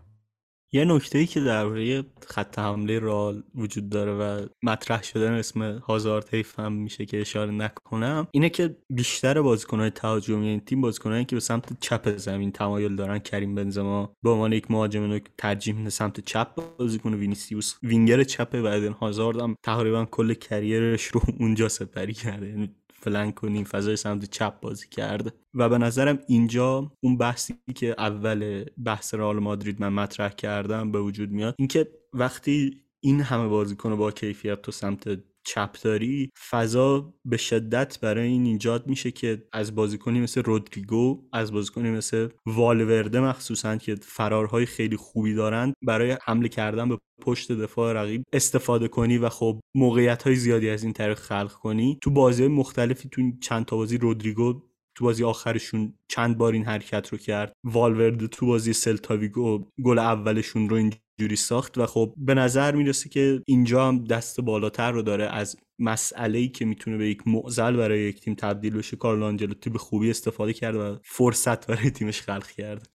یه 0.71 0.86
نکته 0.86 1.17
ای 1.17 1.25
که 1.25 1.39
درباره 1.39 2.03
خط 2.27 2.60
حمله 2.60 2.99
رئال 2.99 3.43
وجود 3.55 3.89
داره 3.89 4.13
و 4.13 4.47
مطرح 4.63 5.03
شدن 5.03 5.34
اسم 5.34 5.62
هازارد 5.62 6.29
حیف 6.34 6.60
هم 6.60 6.73
میشه 6.73 7.05
که 7.05 7.21
اشاره 7.21 7.51
نکنم 7.51 8.27
اینه 8.32 8.49
که 8.49 8.77
بیشتر 8.89 9.41
بازیکنهای 9.41 9.89
تهاجمی 9.89 10.47
این 10.47 10.60
تیم 10.60 10.82
بازیکنایی 10.82 11.25
که 11.25 11.36
به 11.36 11.39
سمت 11.39 11.79
چپ 11.79 12.17
زمین 12.17 12.51
تمایل 12.51 12.95
دارن 12.95 13.19
کریم 13.19 13.55
بنزما 13.55 14.15
به 14.23 14.29
عنوان 14.29 14.53
یک 14.53 14.71
مهاجم 14.71 15.19
ترجیح 15.38 15.75
میده 15.75 15.89
سمت 15.89 16.19
چپ 16.19 16.77
بازی 16.77 16.99
کنه 16.99 17.17
وینیسیوس 17.17 17.75
وینگر 17.84 18.23
چپ 18.23 18.49
و 18.63 18.65
ادن 18.65 18.91
هازارد 18.91 19.41
هم 19.41 19.55
تقریبا 19.63 20.05
کل 20.05 20.34
career 20.34 20.88
ش 20.88 21.05
رو 21.05 21.21
اونجا 21.39 21.69
سپری 21.69 22.13
کرده. 22.13 22.47
یعنی 22.47 22.75
فلنک 23.01 23.43
و 23.43 23.47
نیم 23.47 23.63
فضای 23.63 23.95
سمت 23.95 24.25
چپ 24.25 24.59
بازی 24.59 24.88
کرده. 24.91 25.31
و 25.53 25.69
به 25.69 25.77
نظرم 25.77 26.19
اینجا 26.27 26.91
اون 27.01 27.17
بحثی 27.17 27.55
که 27.75 27.95
اول 27.97 28.65
بحث 28.85 29.13
رئال 29.13 29.39
مادرید 29.39 29.81
من 29.81 29.93
مطرح 29.93 30.29
کردم 30.29 30.91
به 30.91 31.01
وجود 31.01 31.31
میاد. 31.31 31.55
اینکه 31.57 31.88
وقتی 32.13 32.81
این 32.99 33.21
همه 33.21 33.47
بازیکن 33.47 33.95
با 33.95 34.12
کیفیت 34.12 34.62
تو 34.62 34.71
سمت 34.71 35.19
چپداری 35.49 36.31
فضا 36.49 37.13
به 37.25 37.38
شدت 37.38 37.99
برای 37.99 38.27
این 38.27 38.45
ایجاد 38.45 38.88
میشه 38.88 39.12
که 39.12 39.47
از 39.53 39.75
بازیکنی 39.75 40.19
مثل 40.19 40.43
رودریگو 40.43 41.29
از 41.33 41.51
بازیکنی 41.51 41.89
مثل 41.89 42.29
والورده 42.45 43.19
مخصوصا 43.19 43.77
که 43.77 43.95
فرارهای 44.01 44.65
خیلی 44.65 44.97
خوبی 44.97 45.33
دارند 45.33 45.73
برای 45.81 46.17
حمله 46.23 46.49
کردن 46.49 46.89
به 46.89 46.97
پشت 47.21 47.51
دفاع 47.51 47.93
رقیب 47.93 48.23
استفاده 48.33 48.88
کنی 48.88 49.17
و 49.17 49.29
خب 49.29 49.59
موقعیت 49.75 50.23
های 50.23 50.35
زیادی 50.35 50.69
از 50.69 50.83
این 50.83 50.93
طریق 50.93 51.17
خلق 51.17 51.51
کنی. 51.51 51.99
تو 52.01 52.12
بازی 52.12 52.47
مختلفی 52.47 53.09
تو 53.09 53.21
چند 53.41 53.65
تا 53.65 53.75
بازی 53.75 53.97
رودریگو 53.97 54.62
تو 54.95 55.05
بازی 55.05 55.23
آخرشون 55.23 55.93
چند 56.07 56.38
بار 56.38 56.53
این 56.53 56.65
حرکت 56.65 57.09
رو 57.09 57.17
کرد. 57.17 57.53
والورده 57.63 58.27
تو 58.27 58.45
بازی 58.45 58.73
سلتاویگو 58.73 59.65
گل 59.83 59.99
اولشون 59.99 60.69
رو 60.69 60.77
اینجوری 61.19 61.36
ساخت 61.36 61.77
و 61.77 61.86
خب 61.86 62.13
به 62.17 62.34
نظر 62.34 62.75
می‌رسه 62.75 63.10
که 63.10 63.41
اینجا 63.47 63.88
هم 63.88 64.03
دست 64.03 64.41
بالاتر 64.41 64.91
رو 64.91 65.01
داره 65.01 65.25
از 65.25 65.58
مسئله 65.79 66.39
ای 66.39 66.47
که 66.47 66.65
می‌تونه 66.65 66.97
به 66.97 67.10
یک 67.10 67.27
معزل 67.27 67.77
برای 67.77 67.99
یک 67.99 68.21
تیم 68.21 68.36
تبدیل 68.36 68.77
بشه. 68.77 68.97
کارلو 68.97 69.25
آنجلوتی 69.25 69.69
به 69.69 69.77
خوبی 69.77 70.10
استفاده 70.10 70.53
کرد 70.53 70.75
و 70.75 70.99
فرصت 71.03 71.67
برای 71.67 71.91
تیمش 71.91 72.21
خلق 72.21 72.47
کرد. 72.47 72.89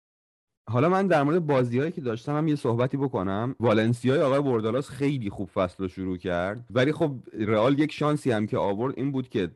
حالا 0.69 0.89
من 0.89 1.07
در 1.07 1.23
مورد 1.23 1.47
بازیهایی 1.47 1.93
که 1.93 2.01
داشتم 2.01 2.37
هم 2.37 2.49
یه 2.49 2.57
صحبتی 2.57 2.97
بکنم. 2.97 3.55
والنسیای 3.61 4.21
آقای 4.21 4.41
بردالاس 4.41 4.89
خیلی 4.89 5.31
خوب 5.31 5.49
فصل 5.49 5.77
رو 5.79 5.89
شروع 5.89 6.17
کرد. 6.17 6.67
ولی 6.71 6.93
خب 6.93 7.17
رئال 7.33 7.79
یک 7.79 7.93
شانسی 7.93 8.31
هم 8.31 8.47
که 8.47 8.59
آورد 8.59 8.95
این 8.97 9.13
بود 9.13 9.29
که 9.29 9.51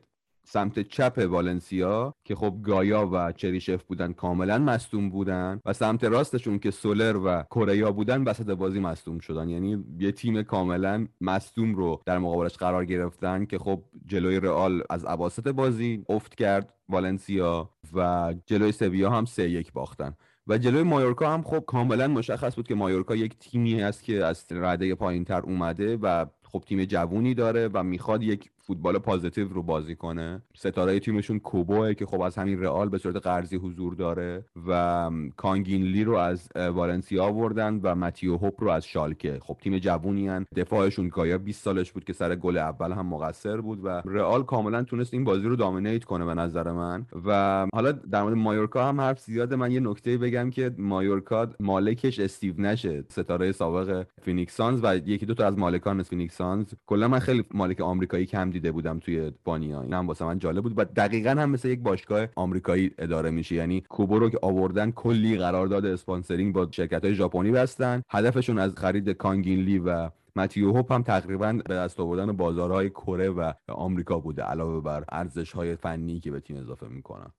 سمت 0.45 0.79
چپ 0.79 1.25
والنسیا 1.29 2.13
که 2.23 2.35
خب 2.35 2.55
گایا 2.63 3.09
و 3.13 3.31
چریشف 3.31 3.83
بودن 3.83 4.13
کاملا 4.13 4.57
مصدوم 4.57 5.09
بودن 5.09 5.59
و 5.65 5.73
سمت 5.73 6.03
راستشون 6.03 6.59
که 6.59 6.71
سولر 6.71 7.17
و 7.17 7.43
کوریا 7.49 7.91
بودن 7.91 8.23
وسط 8.23 8.49
بازی 8.49 8.79
مصدوم 8.79 9.19
شدن. 9.19 9.49
یعنی 9.49 9.83
یه 9.99 10.11
تیم 10.11 10.43
کاملا 10.43 11.07
مصدوم 11.21 11.75
رو 11.75 12.01
در 12.05 12.17
مقابلش 12.17 12.57
قرار 12.57 12.85
گرفتن 12.85 13.45
که 13.45 13.57
خب 13.57 13.83
جلوی 14.05 14.39
رئال 14.39 14.83
از 14.89 15.05
اواسط 15.05 15.47
بازی 15.47 16.05
افت 16.09 16.35
کرد 16.35 16.73
والنسیا 16.89 17.69
و 17.93 18.33
جلوی 18.45 18.71
سویا 18.71 19.09
هم 19.09 19.25
سه 19.25 19.49
یک 19.49 19.73
باختن. 19.73 20.13
و 20.47 20.57
جلوی 20.57 20.83
مایورکا 20.83 21.33
هم 21.33 21.43
خب 21.43 21.63
کاملا 21.67 22.07
مشخص 22.07 22.55
بود 22.55 22.67
که 22.67 22.75
مایورکا 22.75 23.15
یک 23.15 23.39
تیمی 23.39 23.81
است 23.81 24.03
که 24.03 24.25
از 24.25 24.45
رده 24.51 24.95
پایین 24.95 25.25
تر 25.25 25.41
اومده 25.41 25.97
و 25.97 26.25
خب 26.43 26.63
تیم 26.67 26.85
جوونی 26.85 27.33
داره 27.33 27.69
و 27.73 27.83
می‌خواد 27.83 28.23
یک 28.23 28.49
فوتبال 28.67 28.97
پازیتیو 28.97 29.53
رو 29.53 29.63
بازی 29.63 29.95
کنه. 29.95 30.41
ستاره 30.55 30.99
تیمشون 30.99 31.39
کوبوه 31.39 31.93
که 31.93 32.05
خب 32.05 32.21
از 32.21 32.35
همین 32.35 32.59
رئال 32.59 32.89
به 32.89 32.97
صورت 32.97 33.15
قرضی 33.15 33.55
حضور 33.55 33.95
داره 33.95 34.45
و 34.67 35.11
کانگینلی 35.37 36.03
رو 36.03 36.15
از 36.15 36.49
والنسیا 36.55 37.23
آوردن 37.25 37.79
و 37.83 37.95
ماتیو 37.95 38.37
هوپ 38.37 38.63
رو 38.63 38.69
از 38.69 38.85
شالکه. 38.85 39.39
خب 39.41 39.57
تیم 39.61 39.77
جوونی 39.77 40.27
ان. 40.27 40.45
دفاعشون 40.55 41.09
گایا 41.09 41.37
20 41.37 41.63
سالش 41.63 41.91
بود 41.91 42.03
که 42.03 42.13
سر 42.13 42.35
گل 42.35 42.57
اول 42.57 42.91
هم 42.91 43.05
مقصر 43.05 43.61
بود 43.61 43.79
و 43.83 44.01
رئال 44.05 44.43
کاملا 44.43 44.83
تونست 44.83 45.13
این 45.13 45.23
بازی 45.23 45.43
رو 45.43 45.55
dominate 45.55 46.03
کنه 46.03 46.25
به 46.25 46.33
نظر 46.33 46.71
من. 46.71 47.05
و 47.25 47.67
حالا 47.73 47.91
در 47.91 48.23
مورد 48.23 48.35
مایورکا 48.35 48.87
هم 48.87 49.01
حرف 49.01 49.19
زیاده 49.19 49.55
من 49.55 49.71
یه 49.71 49.79
نکته 49.79 50.17
بگم 50.17 50.49
که 50.49 50.71
مایورکا 50.77 51.47
مالکش 51.59 52.19
استیو 52.19 52.61
نشه. 52.61 53.03
ستاره 53.09 53.51
سابق 53.51 54.05
فینیکس 54.21 54.62
سانز 54.62 54.79
و 54.83 54.95
یکی 54.95 55.25
دو 55.25 55.33
تا 55.33 55.47
از 55.47 55.57
مالکان 55.57 56.03
فینیکس 56.03 56.52
سانز 56.52 56.73
کلا 56.85 57.07
من 57.07 57.19
خیلی 57.19 57.43
مالک 57.53 57.81
آمریکایی 57.81 58.25
کم 58.25 58.49
دیده 58.55 58.71
بودم 58.71 58.99
توی 58.99 59.31
اسپانیا. 59.43 59.81
این 59.81 59.93
هم 59.93 60.07
واسه 60.07 60.25
من 60.25 60.39
جالب 60.39 60.63
بود. 60.63 60.73
و 60.77 60.85
دقیقا 60.85 61.29
هم 61.29 61.49
مثل 61.49 61.69
یک 61.69 61.79
باشگاه 61.79 62.27
آمریکایی 62.35 62.91
اداره 62.97 63.29
میشه. 63.29 63.55
یعنی 63.55 63.81
کوبو 63.81 64.19
رو 64.19 64.29
که 64.29 64.39
آوردن 64.41 64.91
کلی 64.91 65.37
قرارداد 65.37 65.85
sponsoring 65.85 66.53
با 66.53 66.67
شرکت 66.71 67.05
های 67.05 67.15
ژاپنی 67.15 67.51
بستن. 67.51 68.01
هدفشون 68.09 68.59
از 68.59 68.75
خرید 68.75 69.09
کانگینلی 69.09 69.79
و 69.79 70.09
متیو 70.35 70.73
هوپ 70.73 70.91
هم 70.91 71.03
تقریبا 71.03 71.53
به 71.65 71.73
دست 71.73 71.99
آوردن 71.99 72.31
بازارهای 72.31 72.89
کره 72.89 73.29
و 73.29 73.53
آمریکا 73.69 74.19
بوده 74.19 74.43
علاوه 74.43 74.83
بر 74.83 75.03
ارزش 75.09 75.51
های 75.51 75.75
فنی 75.75 76.19
که 76.19 76.31
به 76.31 76.39
تیم 76.39 76.57
اضافه 76.57 76.87
می‌کنن. 76.87 77.31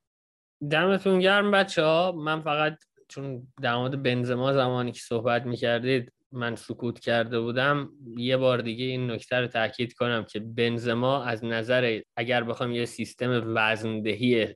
دمتون 0.71 1.19
گرم 1.19 1.51
بچه 1.51 1.85
ها 1.85 2.13
من 2.13 2.41
فقط 2.41 2.79
چون 3.09 3.47
در 3.63 3.77
مورد 3.77 4.03
بنزما 4.03 4.53
زمانی 4.53 4.93
که 4.93 5.01
صحبت 5.01 5.47
می‌کردید 5.47 6.13
من 6.33 6.57
سکوت 6.57 6.99
کرده 7.01 7.41
بودم 7.41 7.91
یه 8.17 8.37
بار 8.37 8.59
دیگه 8.59 8.85
این 8.85 9.11
نکته 9.11 9.37
رو 9.37 9.47
تاکید 9.47 9.93
کنم 9.93 10.25
که 10.25 10.41
بنزما 10.41 11.25
از 11.25 11.45
نظر 11.45 12.01
اگر 12.17 12.45
بخوام 12.45 12.73
یه 12.73 12.85
سیستم 12.85 13.43
وزندهی 13.55 14.55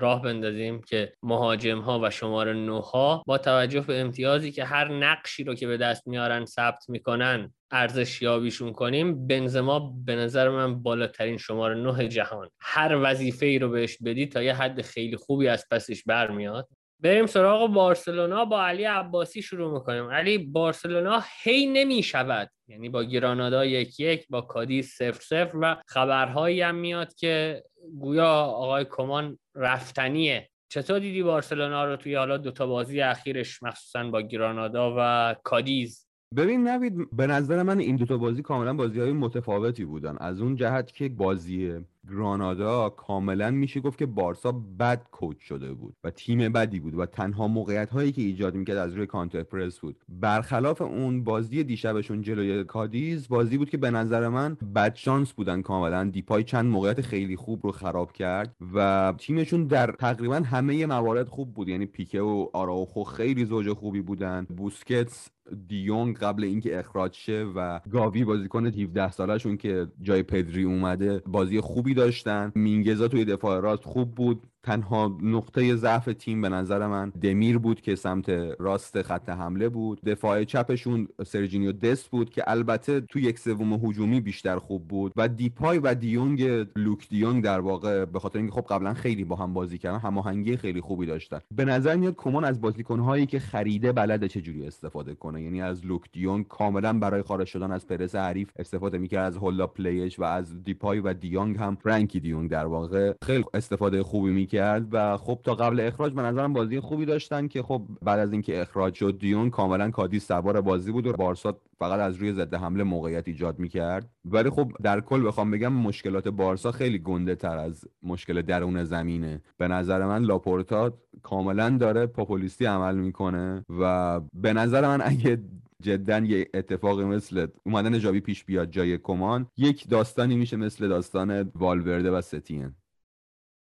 راه 0.00 0.22
بندازیم 0.22 0.82
که 0.82 1.12
مهاجم 1.22 1.80
ها 1.80 2.00
و 2.02 2.10
شماره 2.10 2.52
9 2.52 2.80
ها 2.80 3.22
با 3.26 3.38
توجه 3.38 3.80
به 3.80 4.00
امتیازی 4.00 4.52
که 4.52 4.64
هر 4.64 4.92
نقشی 4.92 5.44
رو 5.44 5.54
که 5.54 5.66
به 5.66 5.76
دست 5.76 6.08
میارن 6.08 6.44
ثبت 6.44 6.84
می‌کنن 6.88 7.54
ارزش 7.70 8.22
یابیشون 8.22 8.72
کنیم 8.72 9.26
بنزما 9.26 9.94
به 10.04 10.16
نظر 10.16 10.48
من 10.48 10.82
بالاترین 10.82 11.36
شماره 11.36 11.74
9 11.74 12.08
جهان. 12.08 12.50
هر 12.60 12.98
وظیفه 13.02 13.46
ای 13.46 13.58
رو 13.58 13.68
بهش 13.68 13.98
بدی 14.04 14.26
تا 14.26 14.42
یه 14.42 14.54
حد 14.54 14.82
خیلی 14.82 15.16
خوبی 15.16 15.48
از 15.48 15.66
پسش 15.70 16.02
برمیاد. 16.04 16.68
بریم 17.02 17.26
سراغ 17.26 17.72
بارسلونا. 17.72 18.44
با 18.44 18.66
علی 18.66 18.84
عباسی 18.84 19.42
شروع 19.42 19.74
می‌کنیم. 19.74 20.10
علی 20.10 20.38
بارسلونا 20.38 21.22
هی 21.42 21.66
نمی 21.66 22.02
شود 22.02 22.50
یعنی 22.68 22.88
با 22.88 23.04
گرانادا 23.04 23.64
یک 23.64 24.00
یک 24.00 24.26
با 24.30 24.40
کادی 24.40 24.82
صفر 24.82 25.20
صفر 25.20 25.58
و 25.60 25.76
خبرهایی 25.86 26.60
هم 26.60 26.74
میاد 26.74 27.14
که 27.14 27.62
گویا 28.00 28.32
آقای 28.34 28.86
کمان 28.90 29.38
رفتنیه. 29.54 30.48
چطور 30.68 30.98
دیدی 30.98 31.22
بارسلونا 31.22 31.84
رو 31.84 31.96
توی 31.96 32.14
حالا 32.14 32.36
دوتا 32.36 32.66
بازی 32.66 33.00
اخیرش 33.00 33.62
مخصوصا 33.62 34.10
با 34.10 34.20
گرانادا 34.22 34.94
و 34.98 35.34
کادیز؟ 35.44 36.06
ببین 36.36 36.68
نوید 36.68 37.16
به 37.16 37.26
نظر 37.26 37.62
من 37.62 37.78
این 37.78 37.96
دوتا 37.96 38.16
بازی 38.16 38.42
کاملا 38.42 38.74
بازی 38.74 39.00
های 39.00 39.12
متفاوتی 39.12 39.84
بودن. 39.84 40.16
از 40.20 40.40
اون 40.40 40.56
جهت 40.56 40.92
که 40.92 41.08
بازی 41.08 41.72
گرانادا 42.10 42.88
کاملا 42.88 43.50
میشه 43.50 43.80
گفت 43.80 43.98
که 43.98 44.06
بارسا 44.06 44.52
بد 44.52 45.06
کوچ 45.10 45.40
شده 45.40 45.72
بود 45.74 45.96
و 46.04 46.10
تیم 46.10 46.52
بدی 46.52 46.80
بود 46.80 46.94
و 46.94 47.06
تنها 47.06 47.48
موقعیت 47.48 47.90
هایی 47.90 48.12
که 48.12 48.22
ایجاد 48.22 48.54
می‌کرد 48.54 48.76
از 48.76 48.94
روی 48.94 49.06
کانتر 49.06 49.42
پرس 49.42 49.78
بود. 49.78 49.96
برخلاف 50.08 50.82
اون 50.82 51.24
بازی 51.24 51.64
دیشبشون 51.64 52.22
جلوی 52.22 52.64
کادیز 52.64 53.28
بازی 53.28 53.58
بود 53.58 53.70
که 53.70 53.76
به 53.76 53.90
نظر 53.90 54.28
من 54.28 54.56
بد 54.74 54.94
شانس 54.94 55.32
بودن 55.32 55.62
کاملا. 55.62 56.04
دیپای 56.04 56.44
چند 56.44 56.70
موقعیت 56.70 57.00
خیلی 57.00 57.36
خوب 57.36 57.60
رو 57.64 57.72
خراب 57.72 58.12
کرد 58.12 58.56
و 58.74 59.14
تیمشون 59.18 59.66
در 59.66 59.92
تقریبا 59.92 60.36
همه 60.36 60.86
موارد 60.86 61.28
خوب 61.28 61.54
بود. 61.54 61.68
یعنی 61.68 61.86
پیکه 61.86 62.20
و 62.20 62.46
آراوخو 62.52 63.04
خیلی 63.04 63.44
زوج 63.44 63.72
خوبی 63.72 64.00
بودن. 64.00 64.46
بوسکتس 64.56 65.28
دیونگ 65.68 66.16
قبل 66.16 66.44
اینکه 66.44 66.78
اخراج 66.78 67.14
شه 67.14 67.46
و 67.56 67.80
گاوی 67.92 68.24
بازیکن 68.24 68.66
17 68.66 69.10
سالشون 69.10 69.56
که 69.56 69.86
جای 70.02 70.22
پدری 70.22 70.62
اومده 70.64 71.22
بازی 71.26 71.60
خوبی 71.60 71.94
داشتن. 72.00 72.52
مینگزا 72.54 73.08
توی 73.08 73.24
دفاع 73.24 73.60
راست 73.60 73.84
خوب 73.84 74.14
بود. 74.14 74.42
تنها 74.62 75.18
نقطه 75.22 75.76
ضعف 75.76 76.08
تیم 76.18 76.40
به 76.40 76.48
نظر 76.48 76.86
من 76.86 77.10
دمیر 77.22 77.58
بود 77.58 77.80
که 77.80 77.94
سمت 77.94 78.28
راست 78.58 79.02
خط 79.02 79.28
حمله 79.28 79.68
بود. 79.68 80.00
دفاع 80.00 80.44
چپشون 80.44 81.08
سرجینیو 81.26 81.72
دست 81.72 82.08
بود 82.10 82.30
که 82.30 82.44
البته 82.46 83.00
تو 83.00 83.18
یک 83.18 83.38
سوم 83.38 83.72
هجومی 83.72 84.20
بیشتر 84.20 84.58
خوب 84.58 84.88
بود 84.88 85.12
و 85.16 85.28
دیپای 85.28 85.78
و 85.78 85.94
دیونگ 85.94 86.66
لوک 86.76 87.08
دیونگ 87.08 87.44
در 87.44 87.60
واقع 87.60 88.04
به 88.04 88.18
خاطر 88.18 88.38
اینکه 88.38 88.54
خب 88.54 88.66
قبلا 88.68 88.94
خیلی 88.94 89.24
با 89.24 89.36
هم 89.36 89.54
بازی 89.54 89.78
کردن 89.78 89.98
هماهنگی 89.98 90.56
خیلی 90.56 90.80
خوبی 90.80 91.06
داشتن. 91.06 91.40
به 91.56 91.64
نظر 91.64 91.96
میاد 91.96 92.14
کمان 92.16 92.44
از 92.44 92.60
بازیکنهایی 92.60 93.26
که 93.26 93.38
خریده 93.38 93.92
بلده 93.92 94.28
چجوری 94.28 94.66
استفاده 94.66 95.14
کنه؟ 95.14 95.42
یعنی 95.42 95.62
از 95.62 95.86
لوک 95.86 96.02
دیونگ 96.12 96.48
کاملا 96.48 96.98
برای 96.98 97.22
خارج 97.22 97.46
شدن 97.46 97.72
از 97.72 97.86
پرس 97.86 98.14
حریف 98.14 98.50
استفاده 98.56 98.98
می‌کرد 98.98 99.26
از 99.26 99.36
hold 99.36 99.66
up 99.66 99.79
play 99.79 100.05
ش 100.05 100.18
و 100.18 100.22
از 100.22 100.62
دیپای 100.62 101.00
و 101.00 101.14
دیونگ 101.14 101.56
هم 101.56 101.76
فرانکی 101.76 102.20
دیونگ 102.20 102.50
در 102.50 102.66
واقع. 102.66 103.12
خیلی 103.22 103.44
استفاده 103.54 104.02
خوبی 104.02 104.30
می 104.30 104.49
کرد 104.50 104.86
و 104.92 105.16
خب 105.16 105.40
تا 105.44 105.54
قبل 105.54 105.80
اخراج 105.80 106.12
به 106.12 106.22
نظرم 106.22 106.52
بازی 106.52 106.80
خوبی 106.80 107.04
داشتن 107.04 107.48
که 107.48 107.62
خب 107.62 107.82
بعد 108.02 108.18
از 108.18 108.32
اینکه 108.32 108.60
اخراج 108.60 108.94
شد 108.94 109.18
دیونگ 109.18 109.50
کاملا 109.50 109.90
کادیز 109.90 110.18
سوار 110.18 110.60
بازی 110.60 110.92
بود 110.92 111.06
و 111.06 111.12
بارسا 111.12 111.56
فقط 111.78 112.00
از 112.00 112.16
روی 112.16 112.32
ضد 112.32 112.54
حمله 112.54 112.84
موقعیت 112.84 113.28
ایجاد 113.28 113.58
می‌کرد. 113.58 114.10
ولی 114.24 114.50
خب 114.50 114.72
در 114.82 115.00
کل 115.00 115.26
بخوام 115.26 115.50
بگم 115.50 115.72
مشکلات 115.72 116.28
بارسا 116.28 116.72
خیلی 116.72 116.98
گنده 116.98 117.34
تر 117.34 117.58
از 117.58 117.84
مشکل 118.02 118.42
درون 118.42 118.84
زمینه. 118.84 119.40
به 119.58 119.68
نظر 119.68 120.06
من 120.06 120.22
لاپورتا 120.22 120.92
کاملا 121.22 121.70
داره 121.70 122.06
پوپولیستی 122.06 122.64
عمل 122.64 122.94
می‌کنه 122.94 123.64
و 123.80 124.20
به 124.34 124.52
نظر 124.52 124.86
من 124.86 125.00
اگه 125.04 125.38
جدا 125.82 126.18
یه 126.18 126.48
اتفاقی 126.54 127.04
مثل 127.04 127.46
اومدن 127.66 127.98
ژاوی 127.98 128.20
پیش 128.20 128.44
بیاد 128.44 128.70
جای 128.70 128.98
کمان 128.98 129.46
یک 129.56 129.88
داستانی 129.88 130.36
میشه 130.36 130.56
مثل 130.56 130.88
داستان 130.88 131.50
والورده 131.54 132.10
و 132.10 132.20
ستین. 132.20 132.72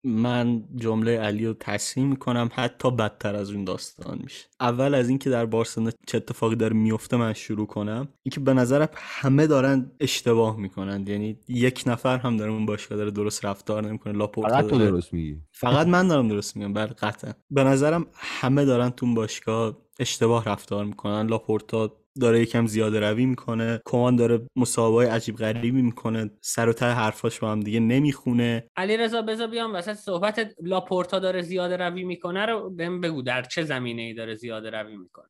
من 0.06 0.64
جمله 0.76 1.18
علی 1.18 1.46
رو 1.46 1.54
تصحیح 1.60 2.06
می‌کنم 2.06 2.50
حتی 2.52 2.90
بدتر 2.90 3.36
از 3.36 3.50
اون 3.50 3.64
داستان 3.64 4.18
میشه. 4.22 4.44
اول 4.60 4.94
از 4.94 5.08
اینکه 5.08 5.30
در 5.30 5.46
بارسلونا 5.46 5.90
چه 6.06 6.16
اتفاقی 6.16 6.56
داره 6.56 6.76
میفته 6.76 7.16
من 7.16 7.32
شروع 7.32 7.66
کنم 7.66 8.08
اینکه 8.22 8.40
به 8.40 8.54
نظرم 8.54 8.88
همه 8.94 9.46
دارن 9.46 9.90
اشتباه 10.00 10.56
می‌کنن. 10.56 11.06
یعنی 11.06 11.38
یک 11.48 11.84
نفر 11.86 12.18
هم 12.18 12.36
داره 12.36 12.52
اون 12.52 12.66
باشگاه 12.66 12.98
داره 12.98 13.10
درست 13.10 13.44
رفتار 13.44 13.88
نمی‌کنه 13.88 14.12
لاپورتا 14.12 14.54
فقط 14.54 14.66
تو 14.66 14.78
درست 14.78 15.12
میگی. 15.12 15.40
فقط 15.52 15.86
من 15.86 16.08
دارم 16.08 16.28
درست 16.28 16.56
میگم 16.56 16.72
بله 16.72 16.86
قطعا. 16.86 17.32
به 17.50 17.64
نظرم 17.64 18.06
همه 18.14 18.64
دارن 18.64 18.90
تو 18.90 19.14
باشگاه 19.14 19.76
اشتباه 19.98 20.44
رفتار 20.44 20.84
می‌کنن. 20.84 21.26
لاپورتا 21.26 22.05
داره 22.20 22.40
یکم 22.40 22.66
زیاده 22.66 23.00
روی 23.00 23.26
می‌کنه. 23.26 23.81
کمان 23.85 24.16
داره 24.16 24.46
مسابقه 24.57 25.11
عجیب 25.11 25.37
غریبی 25.37 25.83
می‌کنه. 25.83 26.31
سر 26.40 26.68
و 26.68 26.72
ته 26.72 26.87
حرفاش 26.87 27.38
با 27.38 27.52
هم 27.52 27.61
دیگه 27.61 27.81
نمی‌خونه. 27.81 28.68
علی 28.76 28.96
رضا 28.96 29.22
بذار 29.22 29.46
بیام 29.46 29.74
وسط 29.74 29.94
صحبت. 29.94 30.55
لاپورتا 30.62 31.18
داره 31.18 31.42
زیاده 31.42 31.76
روی 31.76 32.05
می‌کنه 32.05 32.46
رو 32.46 32.70
بهم 32.70 33.00
بگو. 33.00 33.22
در 33.22 33.42
چه 33.42 33.62
زمینه 33.62 34.02
ای 34.02 34.14
داره 34.14 34.35
زیاده 34.35 34.70
روی 34.70 34.96
می‌کنه؟ 34.96 35.29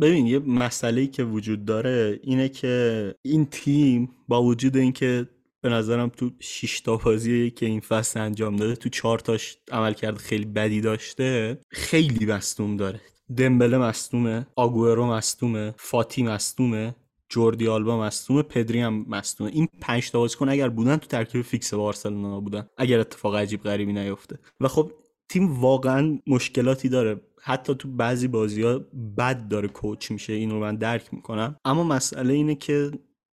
ببین 0.00 0.26
یه 0.26 0.38
مسئله 0.38 1.00
ای 1.00 1.06
که 1.06 1.24
وجود 1.24 1.64
داره 1.64 2.20
اینه 2.22 2.48
که 2.48 3.14
این 3.22 3.46
تیم 3.46 4.10
با 4.28 4.42
وجود 4.42 4.76
اینکه 4.76 5.28
به 5.60 5.68
نظرم 5.68 6.08
تو 6.08 6.30
6 6.40 6.80
تا 6.80 6.96
بازی 6.96 7.50
که 7.50 7.66
این 7.66 7.80
فصل 7.80 8.20
انجام 8.20 8.56
داده 8.56 8.76
تو 8.76 8.88
4 8.88 9.18
تاش 9.18 9.58
عمل 9.72 9.92
کرد 9.92 10.16
خیلی 10.16 10.44
بدی 10.44 10.80
داشته 10.80 11.58
خیلی 11.70 12.26
مصدوم 12.26 12.76
داره. 12.76 13.00
دمبله 13.36 13.78
مصدومه 13.78 14.46
آگورو 14.56 15.06
مصدومه 15.06 15.74
فاتی 15.76 16.22
مصدومه 16.22 16.94
جوردی 17.28 17.68
آلبا 17.68 18.00
مصدومه 18.00 18.42
پدری 18.42 18.80
هم 18.80 19.06
مصدومه. 19.08 19.50
این 19.50 19.68
پنج 19.80 20.10
تا 20.10 20.18
بازیکن 20.18 20.48
اگر 20.48 20.68
بودن 20.68 20.96
تو 20.96 21.06
ترکیب 21.06 21.42
فیکس 21.42 21.74
بارسلونا 21.74 22.40
بودن 22.40 22.66
اگر 22.76 23.00
اتفاق 23.00 23.36
عجیب 23.36 23.62
غریبی 23.62 23.92
نیفته. 23.92 24.38
و 24.60 24.68
خب 24.68 24.92
تیم 25.28 25.60
واقعا 25.60 26.18
مشکلاتی 26.26 26.88
داره. 26.88 27.20
حتی 27.42 27.74
تو 27.74 27.88
بعضی 27.88 28.28
بازی 28.28 28.62
ها 28.62 28.80
بد 29.18 29.48
داره 29.48 29.68
coach 29.68 30.10
میشه. 30.10 30.32
این 30.32 30.50
رو 30.50 30.60
من 30.60 30.76
درک 30.76 31.14
می‌کنم. 31.14 31.56
اما 31.64 31.84
مسئله 31.84 32.34
اینه 32.34 32.54
که 32.54 32.90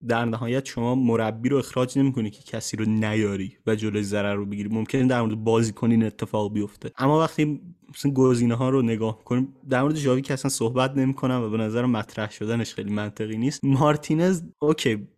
در 0.09 0.25
نهایت 0.25 0.67
شما 0.67 0.95
مربی 0.95 1.49
رو 1.49 1.57
اخراج 1.57 1.99
نمی‌کنی 1.99 2.31
که 2.31 2.43
کسی 2.43 2.77
رو 2.77 2.85
نیاری 2.85 3.57
و 3.67 3.75
جلوی 3.75 4.03
ضرر 4.03 4.35
رو 4.35 4.47
بگیری. 4.47 4.69
ممکنه 4.69 5.07
در 5.07 5.23
مورد 5.23 5.45
بازیکن 5.45 5.91
این 5.91 6.05
اتفاق 6.05 6.53
بیفته. 6.53 6.91
اما 6.99 7.21
وقتی 7.21 7.61
مثلا 7.95 8.13
گزینه 8.13 8.55
ها 8.55 8.69
رو 8.69 8.83
نگاه 8.83 9.25
کنیم 9.25 9.55
در 9.69 9.83
مورد 9.83 9.97
ژاوی 9.97 10.23
که 10.23 10.33
اصلا 10.33 10.49
صحبت 10.49 10.97
نمی‌کنم 10.97 11.43
و 11.43 11.49
به 11.49 11.57
نظر 11.57 11.87
مطرح 11.87 12.31
شدنش 12.31 12.75
خیلی 12.75 12.93
منطقی 12.93 13.39
نیست. 13.39 13.65
مارتینز 13.65 14.43
OK 14.59 15.09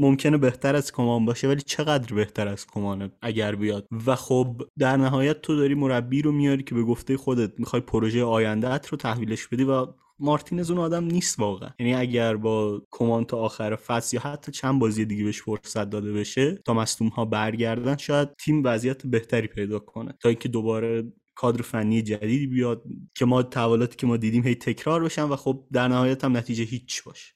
ممکنه 0.00 0.36
بهتر 0.36 0.76
از 0.76 0.92
کمان 0.92 1.24
باشه 1.24 1.48
ولی 1.48 1.60
چقدر 1.60 2.14
بهتر 2.14 2.48
از 2.48 2.66
کمانه 2.66 3.10
اگر 3.22 3.54
بیاد؟ 3.54 3.86
و 4.06 4.16
خب 4.16 4.62
در 4.78 4.96
نهایت 4.96 5.40
تو 5.42 5.56
داری 5.56 5.74
مربی 5.74 6.22
رو 6.22 6.32
میاری 6.32 6.62
که 6.62 6.74
به 6.74 6.82
گفته 6.82 7.16
خودت 7.16 7.60
می‌خوای 7.60 7.82
پروژه 7.82 8.24
آیندهت 8.24 8.86
رو 8.86 8.98
تحویلش 8.98 9.46
بدی 9.46 9.64
و 9.64 9.86
مارتینز 10.20 10.70
اون 10.70 10.80
آدم 10.80 11.04
نیست 11.04 11.40
واقعا. 11.40 11.70
یعنی 11.78 11.94
اگر 11.94 12.36
با 12.36 12.82
کمان 12.90 13.24
تا 13.24 13.36
آخر 13.36 13.76
فصل 13.76 14.16
یا 14.16 14.22
حتی 14.22 14.52
چند 14.52 14.80
بازی 14.80 15.04
دیگه 15.04 15.24
بهش 15.24 15.42
فرصت 15.42 15.90
داده 15.90 16.12
بشه 16.12 16.56
تا 16.56 16.74
مصدوم 16.74 17.08
ها 17.08 17.24
برگردن 17.24 17.96
شاید 17.96 18.28
تیم 18.36 18.62
وضعیت 18.64 19.06
بهتری 19.06 19.46
پیدا 19.46 19.78
کنه. 19.78 20.14
تا 20.20 20.28
اینکه 20.28 20.48
دوباره 20.48 21.12
کادر 21.34 21.62
فنی 21.62 22.02
جدیدی 22.02 22.46
بیاد 22.46 22.82
که 23.14 23.24
ما 23.24 23.42
تحولاتی 23.42 23.96
که 23.96 24.06
ما 24.06 24.16
دیدیم 24.16 24.46
هی 24.46 24.54
تکرار 24.54 25.04
بشن 25.04 25.22
و 25.22 25.36
خب 25.36 25.64
در 25.72 25.88
نهایت 25.88 26.24
هم 26.24 26.36
نتیجه 26.36 26.64
هیچ 26.64 27.04
باشه. 27.04 27.34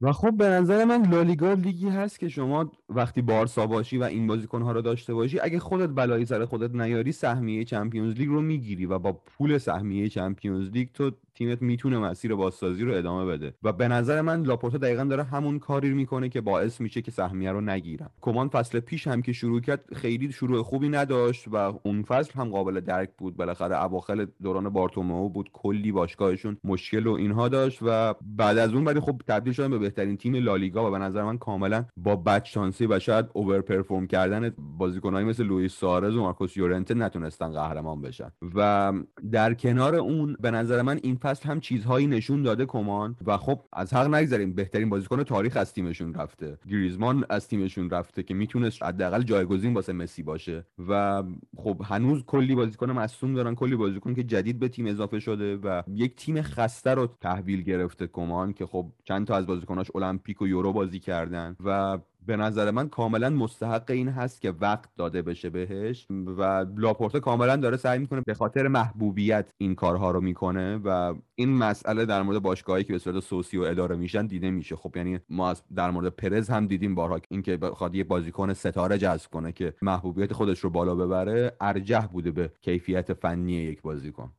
و 0.00 0.12
خب 0.12 0.36
به 0.36 0.44
نظر 0.44 0.84
من 0.84 1.10
لالیگا 1.10 1.52
لیگی 1.52 1.88
هست 1.88 2.20
که 2.20 2.28
شما 2.28 2.72
وقتی 2.88 3.22
بارسا 3.22 3.66
باشی 3.66 3.98
و 3.98 4.04
این 4.04 4.26
بازیکنها 4.26 4.72
رو 4.72 4.82
داشته 4.82 5.14
باشی 5.14 5.40
اگه 5.40 5.58
خودت 5.58 5.88
بلایی 5.88 6.24
سر 6.24 6.44
خودت 6.44 6.74
نیاری 6.74 7.12
سهمیه 7.12 7.64
Champions 7.64 8.14
League 8.14 8.28
رو 8.28 8.40
می‌گیری 8.40 8.86
و 8.86 8.98
با 8.98 9.12
پول 9.12 9.58
سهمیه 9.58 10.08
Champions 10.08 10.68
League 10.68 10.88
تو 10.94 11.10
تیمت 11.34 11.62
می‌تونه 11.62 11.98
مسیر 11.98 12.34
بازسازی 12.34 12.84
رو 12.84 12.94
ادامه 12.94 13.24
بده. 13.24 13.54
و 13.62 13.72
به 13.72 13.88
نظر 13.88 14.20
من 14.20 14.42
لاپورتا 14.42 14.78
دقیقا 14.78 15.04
داره 15.04 15.22
همون 15.22 15.58
کاری 15.58 15.90
می‌کنه 15.90 16.28
که 16.28 16.40
باعث 16.40 16.80
میشه 16.80 17.02
که 17.02 17.10
سهمیه 17.10 17.52
رو 17.52 17.60
نگیرن. 17.60 18.08
کومان 18.20 18.48
فصل 18.48 18.80
پیش 18.80 19.06
هم 19.06 19.22
که 19.22 19.32
شروع 19.32 19.60
کرد 19.60 19.84
خیلی 19.94 20.32
شروع 20.32 20.62
خوبی 20.62 20.88
نداشت 20.88 21.48
و 21.48 21.56
اون 21.82 22.02
فصل 22.02 22.32
هم 22.34 22.48
قابل 22.48 22.80
درک 22.80 23.10
بود. 23.18 23.36
بالاخره 23.36 23.84
اواخر 23.84 24.26
دوران 24.42 24.68
بارتومئو 24.68 25.28
بود 25.28 25.50
کلی 25.52 25.92
باشگاهشون 25.92 26.56
مشکل 26.64 27.06
و 27.06 27.12
اینها 27.12 27.48
داشت 27.48 27.78
و 27.82 28.14
بعد 28.36 28.58
از 28.58 28.74
اون 28.74 28.84
ولی 28.84 29.00
خب 29.00 29.20
تبدیل 29.28 29.52
شدن 29.52 29.70
به 29.70 29.78
بهترین 29.78 30.16
تیم 30.16 30.34
لالیگا 30.34 30.88
و 30.88 30.90
به 30.90 30.98
نظر 30.98 31.22
من 31.22 31.38
کاملا 31.38 31.84
با 31.96 32.16
بد 32.16 32.44
شانسی 32.44 32.86
و 32.86 32.98
شاید 32.98 33.26
overperform 33.32 34.06
کردن 34.06 34.50
بازیکنایی 34.78 35.26
مثل 35.26 35.44
لوئیس 35.44 35.72
سوارز 35.72 36.16
و 36.16 36.20
مارکوس 36.20 36.56
یورنته 36.56 36.94
نتونستن 36.94 37.52
قهرمان 37.52 38.00
بشن. 38.02 38.30
و 38.54 38.92
در 39.32 39.54
کنار 39.54 39.94
اون 39.94 40.36
به 40.40 40.50
نظر 40.50 40.82
من 40.82 41.00
این 41.02 41.16
فصل 41.24 41.48
هم 41.48 41.60
چیزهایی 41.60 42.06
نشون 42.06 42.42
داده 42.42 42.66
کمان 42.66 43.16
و 43.26 43.36
خب 43.36 43.60
از 43.72 43.94
حق 43.94 44.14
نگذاریم 44.14 44.52
بهترین 44.52 44.90
بازیکن 44.90 45.22
تاریخ 45.22 45.56
از 45.56 45.72
تیمشون 45.72 46.14
رفته. 46.14 46.58
گریزمان 46.70 47.24
از 47.30 47.48
تیمشون 47.48 47.90
رفته 47.90 48.22
که 48.22 48.34
می‌تونست 48.34 48.82
حداقل 48.82 49.22
جایگزین 49.22 49.74
واسه 49.74 49.92
مسی 49.92 50.22
باشه. 50.22 50.66
و 50.88 51.22
خب 51.56 51.82
هنوز 51.84 52.24
کلی 52.26 52.54
بازیکن 52.54 52.90
مصدوم 52.90 53.34
دارن. 53.34 53.54
کلی 53.54 53.76
بازیکن 53.76 54.14
که 54.14 54.24
جدید 54.24 54.58
به 54.58 54.68
تیم 54.68 54.86
اضافه 54.86 55.20
شده 55.20 55.56
و 55.56 55.82
یک 55.88 56.16
تیم 56.16 56.42
خسته 56.42 56.90
رو 56.90 57.06
تحویل 57.20 57.62
گرفته 57.62 58.06
کمان 58.06 58.52
که 58.52 58.66
خب 58.66 58.92
چند 59.04 59.26
تا 59.26 59.36
از 59.36 59.46
بازیکناش 59.46 59.90
المپیک 59.94 60.42
و 60.42 60.48
یورو 60.48 60.72
بازی 60.72 61.00
کردن 61.00 61.56
و 61.64 61.98
به 62.26 62.36
نظر 62.36 62.70
من 62.70 62.88
کاملا 62.88 63.30
مستحق 63.30 63.90
این 63.90 64.08
هست 64.08 64.40
که 64.40 64.50
وقت 64.60 64.88
داده 64.96 65.22
بشه 65.22 65.50
بهش 65.50 66.06
و 66.10 66.66
لاپورتا 66.76 67.20
کاملا 67.20 67.56
داره 67.56 67.76
سعی 67.76 67.98
می‌کنه 67.98 68.20
به 68.26 68.34
خاطر 68.34 68.68
محبوبیت 68.68 69.50
این 69.58 69.74
کارها 69.74 70.10
رو 70.10 70.20
می‌کنه 70.20 70.76
و 70.76 71.14
این 71.34 71.56
مسئله 71.56 72.06
در 72.06 72.22
مورد 72.22 72.38
باشگاهی 72.42 72.84
که 72.84 72.92
به 72.92 72.98
صورت 72.98 73.20
socio 73.20 73.62
اداره 73.62 73.96
میشن 73.96 74.26
دیده 74.26 74.50
میشه. 74.50 74.76
خب 74.76 74.96
یعنی 74.96 75.18
ما 75.28 75.54
در 75.76 75.90
مورد 75.90 76.08
پرز 76.08 76.50
هم 76.50 76.66
دیدیم 76.66 76.94
بارها 76.94 77.20
اینکه 77.28 77.56
بخواد 77.56 77.94
یه 77.94 78.04
بازیکن 78.04 78.52
ستاره 78.52 78.98
جذب 78.98 79.30
کنه 79.30 79.52
که 79.52 79.74
محبوبیت 79.82 80.32
خودش 80.32 80.60
رو 80.60 80.70
بالا 80.70 80.94
ببره 80.94 81.56
ارجح 81.60 82.06
بوده 82.06 82.30
به 82.30 82.50
کیفیت 82.60 83.12
فنی 83.12 83.52
یک 83.52 83.82
بازیکن. 83.82 84.32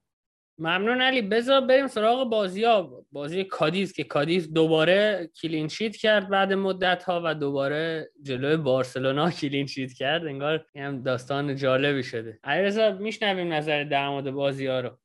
ممنون 0.58 1.02
علی. 1.02 1.22
بذار 1.22 1.62
بریم 1.62 1.88
سراغ 1.88 2.30
بازی 2.30 2.64
ها 2.64 3.06
بازی 3.12 3.44
کادیز 3.44 3.94
که 3.94 4.04
کادیز 4.04 4.54
دوباره 4.54 5.30
clean 5.42 5.69
sheet 5.69 5.96
کرد 5.96 6.30
بعد 6.30 6.54
مدت 6.54 7.04
ها 7.04 7.22
و 7.26 7.36
دوباره 7.36 8.12
جلوی 8.22 8.58
بارسلونا 8.58 9.32
clean 9.42 9.68
sheet 9.68 9.94
کرد. 9.94 10.26
انگار 10.26 10.66
هم 10.76 11.04
داستان 11.04 11.56
جالبی 11.56 12.04
شده. 12.04 12.40
علیرضا 12.44 12.92
میشنویم 12.92 13.54
نظر 13.54 13.84
در 13.84 14.10
مورد 14.10 14.32
بازی 14.32 14.68
ها 14.68 14.80
رو. 14.80 14.98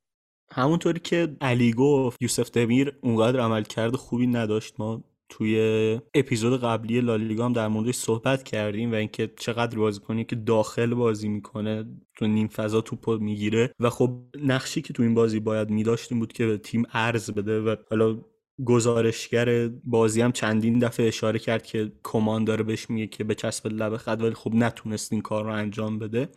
همونطوری 0.52 1.00
که 1.00 1.36
علی 1.40 1.72
گفت 1.72 2.22
یوسف 2.22 2.50
دمیر 2.50 2.98
اونقدر 3.00 3.40
عمل 3.40 3.62
کرده 3.62 3.96
خوبی 3.96 4.26
نداشت. 4.26 4.74
ما 4.78 5.04
توی 5.30 6.00
اپیزود 6.14 6.60
قبلی 6.60 7.00
لالیگا 7.00 7.44
هم 7.44 7.52
در 7.52 7.68
موردش 7.68 7.94
صحبت 7.94 8.42
کردیم 8.42 8.92
و 8.92 8.94
اینکه 8.94 9.30
چقدر 9.38 9.78
بازی 9.78 10.00
کنی 10.00 10.24
که 10.24 10.36
داخل 10.36 10.94
بازی 10.94 11.28
می‌کنه 11.28 11.84
تو 12.16 12.26
نیم 12.26 12.48
فضا 12.48 12.80
توپ 12.80 13.10
می‌گیره. 13.10 13.74
و 13.80 13.90
خب 13.90 14.10
نقشی 14.42 14.82
که 14.82 14.92
تو 14.92 15.02
این 15.02 15.14
بازی 15.14 15.40
باید 15.40 15.70
میداشتیم 15.70 16.18
بود 16.18 16.32
که 16.32 16.58
تیم 16.58 16.82
ارز 16.92 17.30
بده 17.30 17.60
و 17.60 17.76
حالا 17.90 18.18
گزارشگر 18.64 19.68
بازی 19.68 20.20
هم 20.20 20.32
چندین 20.32 20.78
دفعه 20.78 21.08
اشاره 21.08 21.38
کرد 21.38 21.62
که 21.62 21.92
کمان 22.02 22.44
داره 22.44 22.62
بهش 22.62 22.90
میگه 22.90 23.06
که 23.06 23.24
به 23.24 23.34
چسب 23.34 23.66
لب 23.66 23.96
خط 23.96 24.18
ولی 24.20 24.34
خب 24.34 24.54
نتونست 24.54 25.12
این 25.12 25.22
کار 25.22 25.44
رو 25.44 25.52
انجام 25.52 25.98
بده 25.98 26.28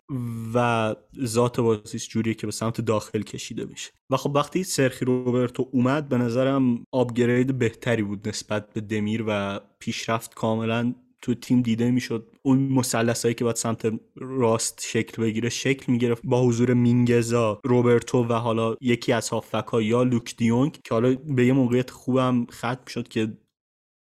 و 0.54 0.94
ذات 1.24 1.60
بازیش 1.60 2.08
جوریه 2.08 2.34
که 2.34 2.46
به 2.46 2.52
سمت 2.52 2.80
داخل 2.80 3.22
کشیده 3.22 3.66
بشه 3.66 3.90
و 4.10 4.16
خب 4.16 4.32
وقتی 4.34 4.64
سرخی 4.64 5.04
روبرتو 5.04 5.68
اومد 5.72 6.08
به 6.08 6.18
نظرم 6.18 6.84
آبگرید 6.92 7.58
بهتری 7.58 8.02
بود 8.02 8.28
نسبت 8.28 8.72
به 8.72 8.80
دمیر 8.80 9.24
و 9.26 9.60
پیشرفت 9.78 10.34
کاملا 10.34 10.94
تو 11.24 11.34
تیم 11.34 11.62
دیده 11.62 11.90
می‌شد. 11.90 12.30
اون 12.42 12.58
مثلث 12.58 13.22
هایی 13.24 13.34
که 13.34 13.44
باید 13.44 13.56
سمت 13.56 13.92
راست 14.16 14.80
شکل 14.82 15.22
بگیره 15.22 15.48
شکل 15.48 15.92
می‌گرفت 15.92 16.22
با 16.24 16.42
حضور 16.42 16.74
مینگزا 16.74 17.60
روبرتو 17.64 18.24
و 18.24 18.32
حالا 18.32 18.76
یکی 18.80 19.12
از 19.12 19.28
هافک 19.28 19.66
ها 19.66 19.82
یا 19.82 20.02
لوک 20.02 20.36
دیونگ 20.36 20.72
که 20.84 20.94
حالا 20.94 21.16
به 21.26 21.46
یه 21.46 21.52
موقعیت 21.52 21.90
خوبم 21.90 22.46
ختم 22.52 22.84
شد 22.86 23.08
که 23.08 23.38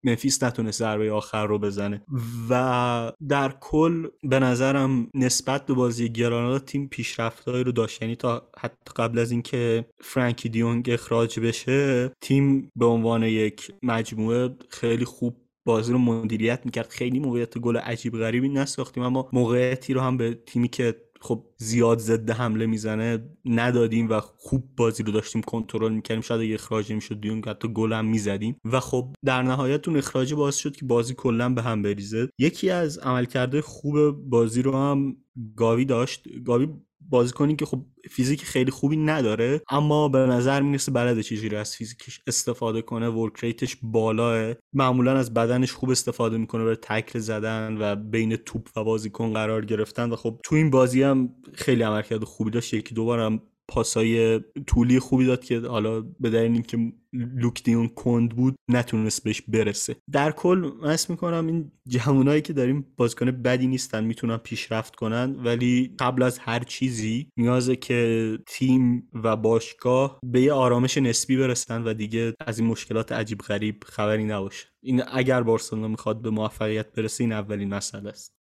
منفیس 0.04 0.42
نتونست 0.42 0.78
ضربه 0.78 1.12
آخر 1.12 1.46
رو 1.46 1.58
بزنه. 1.58 2.02
و 2.50 3.12
در 3.28 3.54
کل 3.60 4.06
به 4.22 4.38
نظرم 4.38 5.08
نسبت 5.14 5.66
به 5.66 5.74
بازی 5.74 6.08
گرانادا 6.08 6.58
تیم 6.58 6.88
پیشرفتهایی 6.88 7.64
رو 7.64 7.72
داشت. 7.72 8.02
یعنی 8.02 8.16
تا 8.16 8.50
حتی 8.58 8.92
قبل 8.96 9.18
از 9.18 9.30
اینکه 9.30 9.84
فرانکی 10.00 10.48
دیونگ 10.48 10.90
اخراج 10.90 11.40
بشه 11.40 12.12
تیم 12.20 12.70
به 12.76 12.86
عنوان 12.86 13.22
یک 13.22 13.72
مجموعه 13.82 14.56
خیلی 14.68 15.04
خوب 15.04 15.36
بازی 15.64 15.92
رو 15.92 15.98
مدیریت 15.98 16.60
می‌کرد. 16.64 16.88
خیلی 16.88 17.18
موقعیت 17.18 17.58
گل 17.58 17.76
عجیب 17.76 18.18
غریبی 18.18 18.48
نساختیم 18.48 19.02
اما 19.02 19.28
موقعیتی 19.32 19.94
رو 19.94 20.00
هم 20.00 20.16
به 20.16 20.38
تیمی 20.46 20.68
که 20.68 20.94
خب 21.20 21.44
زیاد 21.56 21.98
ضد 21.98 22.30
حمله 22.30 22.66
می‌زنه 22.66 23.28
ندادیم 23.44 24.10
و 24.10 24.20
خوب 24.20 24.64
بازی 24.76 25.02
رو 25.02 25.12
داشتیم 25.12 25.42
کنترل 25.42 25.92
می‌کردیم. 25.92 26.22
شاید 26.22 26.40
اگه 26.40 26.54
اخراج 26.54 26.92
می‌شد 26.92 27.20
دیون 27.20 27.42
حتی 27.46 27.68
گل 27.68 27.92
هم 27.92 28.04
می‌زدیم. 28.04 28.56
و 28.64 28.80
خب 28.80 29.14
در 29.24 29.42
نهایت 29.42 29.88
اون 29.88 29.96
اخراج 29.96 30.34
باعث 30.34 30.56
شد 30.56 30.76
که 30.76 30.84
بازی 30.84 31.14
کلا 31.14 31.48
به 31.48 31.62
هم 31.62 31.82
بریزه. 31.82 32.28
یکی 32.38 32.70
از 32.70 32.98
عملکرده 32.98 33.60
خوب 33.60 34.10
بازی 34.10 34.62
رو 34.62 34.76
هم 34.76 35.16
گاوی 35.56 35.84
داشت. 35.84 36.24
گاوی 36.44 36.68
بازیکنی 37.10 37.56
که 37.56 37.66
خب 37.66 37.82
فیزیک 38.10 38.44
خیلی 38.44 38.70
خوبی 38.70 38.96
نداره 38.96 39.60
اما 39.70 40.08
به 40.08 40.18
نظر 40.18 40.60
می‌رسه 40.60 40.92
بلد 40.92 41.20
چیزی 41.20 41.56
از 41.56 41.76
فیزیکش 41.76 42.20
استفاده 42.26 42.82
کنه. 42.82 43.08
ورک 43.08 43.40
ریتش 43.40 43.76
بالاه. 43.82 44.54
معمولا 44.72 45.16
از 45.18 45.34
بدنش 45.34 45.72
خوب 45.72 45.90
استفاده 45.90 46.38
می‌کنه 46.38 46.62
برای 46.64 46.76
تکل 46.76 47.18
زدن 47.18 47.76
و 47.80 47.96
بین 47.96 48.36
توپ 48.36 48.68
و 48.76 48.84
بازیکن 48.84 49.32
قرار 49.32 49.64
گرفتن. 49.64 50.10
و 50.10 50.16
خب 50.16 50.40
تو 50.44 50.54
این 50.54 50.70
بازی 50.70 51.02
هم 51.02 51.30
خیلی 51.54 51.82
عملکرد 51.82 52.24
خوبی 52.24 52.50
داشت. 52.50 52.74
یکی 52.74 52.94
دوبار 52.94 53.20
هم 53.20 53.42
پاسای 53.68 54.40
طولی 54.66 54.98
خوبی 54.98 55.26
داد 55.26 55.44
که 55.44 55.60
حالا 55.60 56.00
به 56.00 56.30
دلیل 56.30 56.52
اینکه 56.52 56.92
لوک 57.12 57.62
دیون 57.62 57.88
کند 57.88 58.36
بود 58.36 58.54
نتونست 58.70 59.24
بهش 59.24 59.42
برسه. 59.42 59.96
در 60.12 60.32
کل 60.32 60.70
من 60.82 60.96
می‌کنم 61.08 61.46
این 61.46 61.72
جوانایی 61.88 62.42
که 62.42 62.52
داریم 62.52 62.86
بازیکن 62.96 63.30
بدی 63.30 63.66
نیستن 63.66 64.04
می‌تونن 64.04 64.36
پیشرفت 64.36 64.96
کنن 64.96 65.36
ولی 65.44 65.94
قبل 65.98 66.22
از 66.22 66.38
هر 66.38 66.64
چیزی 66.64 67.28
نیازه 67.36 67.76
که 67.76 68.38
تیم 68.46 69.08
و 69.12 69.36
باشگاه 69.36 70.20
به 70.24 70.40
یه 70.40 70.52
آرامش 70.52 70.98
نسبی 70.98 71.36
برسن 71.36 71.82
و 71.84 71.94
دیگه 71.94 72.34
از 72.46 72.58
این 72.58 72.68
مشکلات 72.68 73.12
عجیب 73.12 73.38
غریب 73.38 73.84
خبری 73.86 74.24
نباشه. 74.24 74.66
این 74.82 75.02
اگر 75.12 75.42
بارسلونا 75.42 75.88
می‌خواد 75.88 76.22
به 76.22 76.30
موفقیت 76.30 76.92
برسه 76.92 77.24
این 77.24 77.32
اولین 77.32 77.74
مسئله 77.74 78.08
است. 78.08 78.41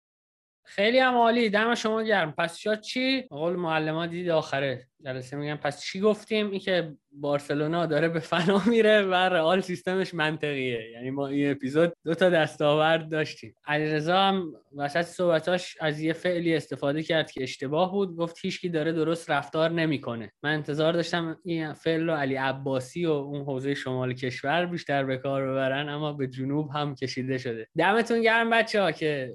خیلی 0.70 0.98
هم 0.98 1.14
عالی. 1.14 1.50
دم 1.50 1.74
شما 1.74 2.02
گرم. 2.02 2.34
پس 2.38 2.58
شاد 2.58 2.80
چی؟ 2.80 3.22
قول 3.22 3.56
معلم 3.56 4.06
دید 4.06 4.28
آخره. 4.28 4.86
جلسه 5.04 5.36
میگم 5.36 5.56
پس 5.56 5.82
چی 5.82 6.00
گفتیم؟ 6.00 6.50
این 6.50 6.60
که 6.60 6.92
بارسلونا 7.12 7.86
داره 7.86 8.08
به 8.08 8.20
فنا 8.20 8.62
میره 8.66 9.02
و 9.02 9.14
رئال 9.14 9.60
سیستمش 9.60 10.14
منطقیه. 10.14 10.90
یعنی 10.92 11.10
ما 11.10 11.26
این 11.26 11.50
اپیزود 11.50 11.92
دو 12.04 12.14
تا 12.14 12.30
دستاورد 12.30 13.10
داشتیم. 13.10 13.54
علیرضا 13.66 14.16
هم 14.16 14.52
وسط 14.76 15.02
صحبتاش 15.02 15.76
از 15.80 16.00
یه 16.00 16.12
فعلی 16.12 16.56
استفاده 16.56 17.02
کرد 17.02 17.30
که 17.30 17.42
اشتباه 17.42 17.92
بود. 17.92 18.16
گفت 18.16 18.36
هیچکی 18.42 18.68
داره 18.68 18.92
درست 18.92 19.30
رفتار 19.30 19.70
نمی‌کنه. 19.70 20.32
من 20.42 20.52
انتظار 20.54 20.92
داشتم 20.92 21.38
این 21.44 21.72
فعل 21.72 22.06
رو 22.06 22.14
علی 22.14 22.34
عباسی 22.34 23.06
و 23.06 23.10
اون 23.10 23.42
حوزه 23.44 23.74
شمال 23.74 24.12
کشور 24.12 24.66
بیشتر 24.66 25.04
به 25.04 25.16
کار 25.16 25.50
ببرن 25.50 25.88
اما 25.88 26.12
به 26.12 26.26
جنوب 26.26 26.70
هم 26.74 26.94
کشیده 26.94 27.38
شده. 27.38 27.66
دمتون 27.78 28.22
گرم 28.22 28.50
بچه 28.50 28.82
ها 28.82 28.92
که 28.92 29.34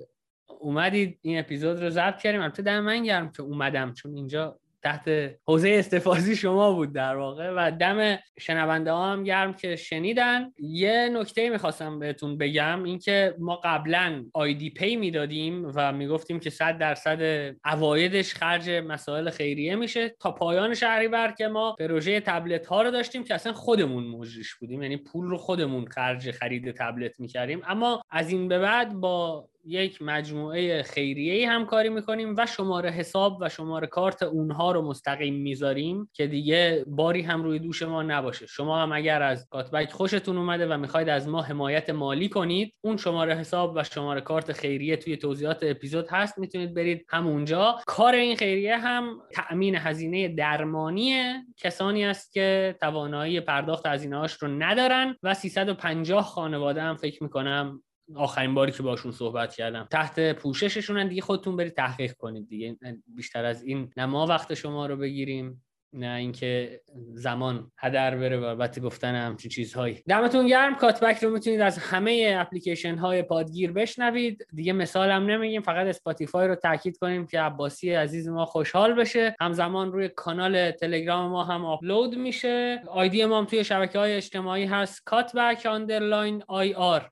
اومدید 0.59 1.19
این 1.21 1.39
اپیزود 1.39 1.83
رو 1.83 1.89
ضبط 1.89 2.21
کردیم. 2.21 2.41
البته 2.41 2.63
دم 2.63 2.79
من 2.79 3.03
گرم 3.03 3.31
که 3.31 3.43
اومدم 3.43 3.93
چون 3.93 4.15
اینجا 4.15 4.59
تحت 4.83 5.35
حوزه 5.47 5.69
استفاضی 5.69 6.35
شما 6.35 6.73
بود 6.73 6.93
در 6.93 7.15
واقع. 7.15 7.49
و 7.49 7.71
دم 7.71 8.17
شنونده 8.39 8.91
ها 8.91 9.11
هم 9.11 9.23
گرم 9.23 9.53
که 9.53 9.75
شنیدن. 9.75 10.51
یه 10.59 11.09
نکته 11.13 11.49
می‌خواستم 11.49 11.99
بهتون 11.99 12.37
بگم 12.37 12.83
اینکه 12.83 13.35
ما 13.39 13.55
قبلا 13.63 14.25
آیدی 14.33 14.69
پی 14.69 14.95
می‌دادیم 14.95 15.71
و 15.75 15.93
می‌گفتیم 15.93 16.39
که 16.39 16.49
100 16.49 16.77
درصد 16.77 17.51
اوایدش 17.65 18.33
خرج 18.33 18.69
مسائل 18.69 19.29
خیریه 19.29 19.75
میشه. 19.75 20.09
تا 20.09 20.31
پایان 20.31 20.73
شهریور 20.73 21.33
که 21.37 21.47
ما 21.47 21.75
پروژه 21.79 22.19
تبلت 22.19 22.65
ها 22.65 22.81
رو 22.81 22.91
داشتیم 22.91 23.23
که 23.23 23.35
اصلا 23.35 23.53
خودمون 23.53 24.03
مجریش 24.03 24.55
بودیم. 24.55 24.83
یعنی 24.83 24.97
پول 24.97 25.25
رو 25.25 25.37
خودمون 25.37 25.85
خرج 25.85 26.31
خرید 26.31 26.71
تبلت 26.71 27.19
می‌کردیم. 27.19 27.61
اما 27.67 28.01
از 28.09 28.29
این 28.29 28.47
به 28.47 28.59
بعد 28.59 28.93
با 28.93 29.49
یک 29.65 30.01
مجموعه 30.01 30.83
خیریه 30.83 31.49
همکاری 31.49 31.89
می‌کنیم 31.89 32.35
و 32.37 32.45
شماره 32.45 32.89
حساب 32.89 33.37
و 33.41 33.49
شماره 33.49 33.87
کارت 33.87 34.23
اونها 34.23 34.71
رو 34.71 34.81
مستقیم 34.81 35.33
می‌ذاریم 35.33 36.09
که 36.13 36.27
دیگه 36.27 36.85
باری 36.87 37.21
هم 37.21 37.43
روی 37.43 37.59
دوش 37.59 37.81
ما 37.81 38.03
نباشه. 38.03 38.45
شما 38.45 38.81
هم 38.81 38.91
اگر 38.91 39.21
از 39.21 39.47
کاتبک 39.49 39.91
خوشتون 39.91 40.37
اومده 40.37 40.67
و 40.67 40.77
می‌خواید 40.77 41.09
از 41.09 41.27
ما 41.27 41.41
حمایت 41.41 41.89
مالی 41.89 42.29
کنید 42.29 42.73
اون 42.81 42.97
شماره 42.97 43.35
حساب 43.35 43.73
و 43.75 43.83
شماره 43.83 44.21
کارت 44.21 44.51
خیریه 44.51 44.97
توی 44.97 45.17
توضیحات 45.17 45.59
اپیزود 45.63 46.07
هست. 46.09 46.39
می‌تونید 46.39 46.73
برید 46.73 47.05
همونجا. 47.09 47.75
کار 47.87 48.13
این 48.13 48.35
خیریه 48.37 48.77
هم 48.77 49.19
تأمین 49.33 49.75
هزینه 49.75 50.27
درمانی 50.27 51.33
کسانی 51.57 52.05
است 52.05 52.33
که 52.33 52.75
توانایی 52.81 53.39
پرداخت 53.39 53.85
هزینه 53.85 54.27
رو 54.41 54.47
ندارن 54.47 55.15
و 55.23 55.33
350 55.33 56.23
خانواده 56.23 56.81
هم 56.81 56.95
فکر 56.95 57.23
می‌کنم 57.23 57.81
آخرین 58.15 58.53
باری 58.53 58.71
که 58.71 58.83
باشون 58.83 59.11
صحبت 59.11 59.55
کردم. 59.55 59.87
تحت 59.91 60.33
پوشششون 60.33 61.07
دیگه 61.07 61.21
خودتون 61.21 61.55
برید 61.55 61.73
تحقیق 61.73 62.13
کنید 62.13 62.47
دیگه. 62.47 62.77
بیشتر 63.07 63.45
از 63.45 63.63
این 63.63 63.91
نه 63.97 64.05
ما 64.05 64.25
وقت 64.25 64.53
شما 64.53 64.85
رو 64.85 64.97
بگیریم 64.97 65.61
نه 65.93 66.15
اینکه 66.15 66.81
زمان 67.13 67.71
هدر 67.77 68.15
بره 68.15 68.37
و 68.37 68.43
البته 68.43 68.81
گفتن 68.81 69.15
همچین 69.15 69.51
چیزهایی. 69.51 70.03
دمتون 70.07 70.47
گرم. 70.47 70.75
کاتبک 70.75 71.23
رو 71.23 71.29
می‌تونید 71.29 71.61
از 71.61 71.77
همه 71.77 72.35
اپلیکیشن 72.39 72.95
های 72.95 73.23
پادگیر 73.23 73.71
بشنوید. 73.71 74.47
دیگه 74.53 74.73
مثال 74.73 75.11
هم 75.11 75.25
نمیگیم 75.25 75.61
فقط 75.61 75.87
اسپاتیفای 75.87 76.47
رو 76.47 76.55
تاکید 76.55 76.97
کنیم 76.97 77.27
که 77.27 77.39
عباسی 77.39 77.91
عزیز 77.93 78.27
ما 78.27 78.45
خوشحال 78.45 78.93
بشه. 78.93 79.35
همزمان 79.39 79.91
روی 79.91 80.09
کانال 80.09 80.71
تلگرام 80.71 81.31
ما 81.31 81.43
هم 81.43 81.65
آپلود 81.65 82.15
میشه. 82.15 82.81
آیدی 82.87 83.25
ما 83.25 83.37
هم 83.37 83.45
توی 83.45 83.63
شبکه 83.63 83.99
های 83.99 84.13
اجتماعی 84.13 84.65
هست. 84.65 85.01
کاتبک 85.05 85.65
underline 85.65 86.43
IR 86.47 87.09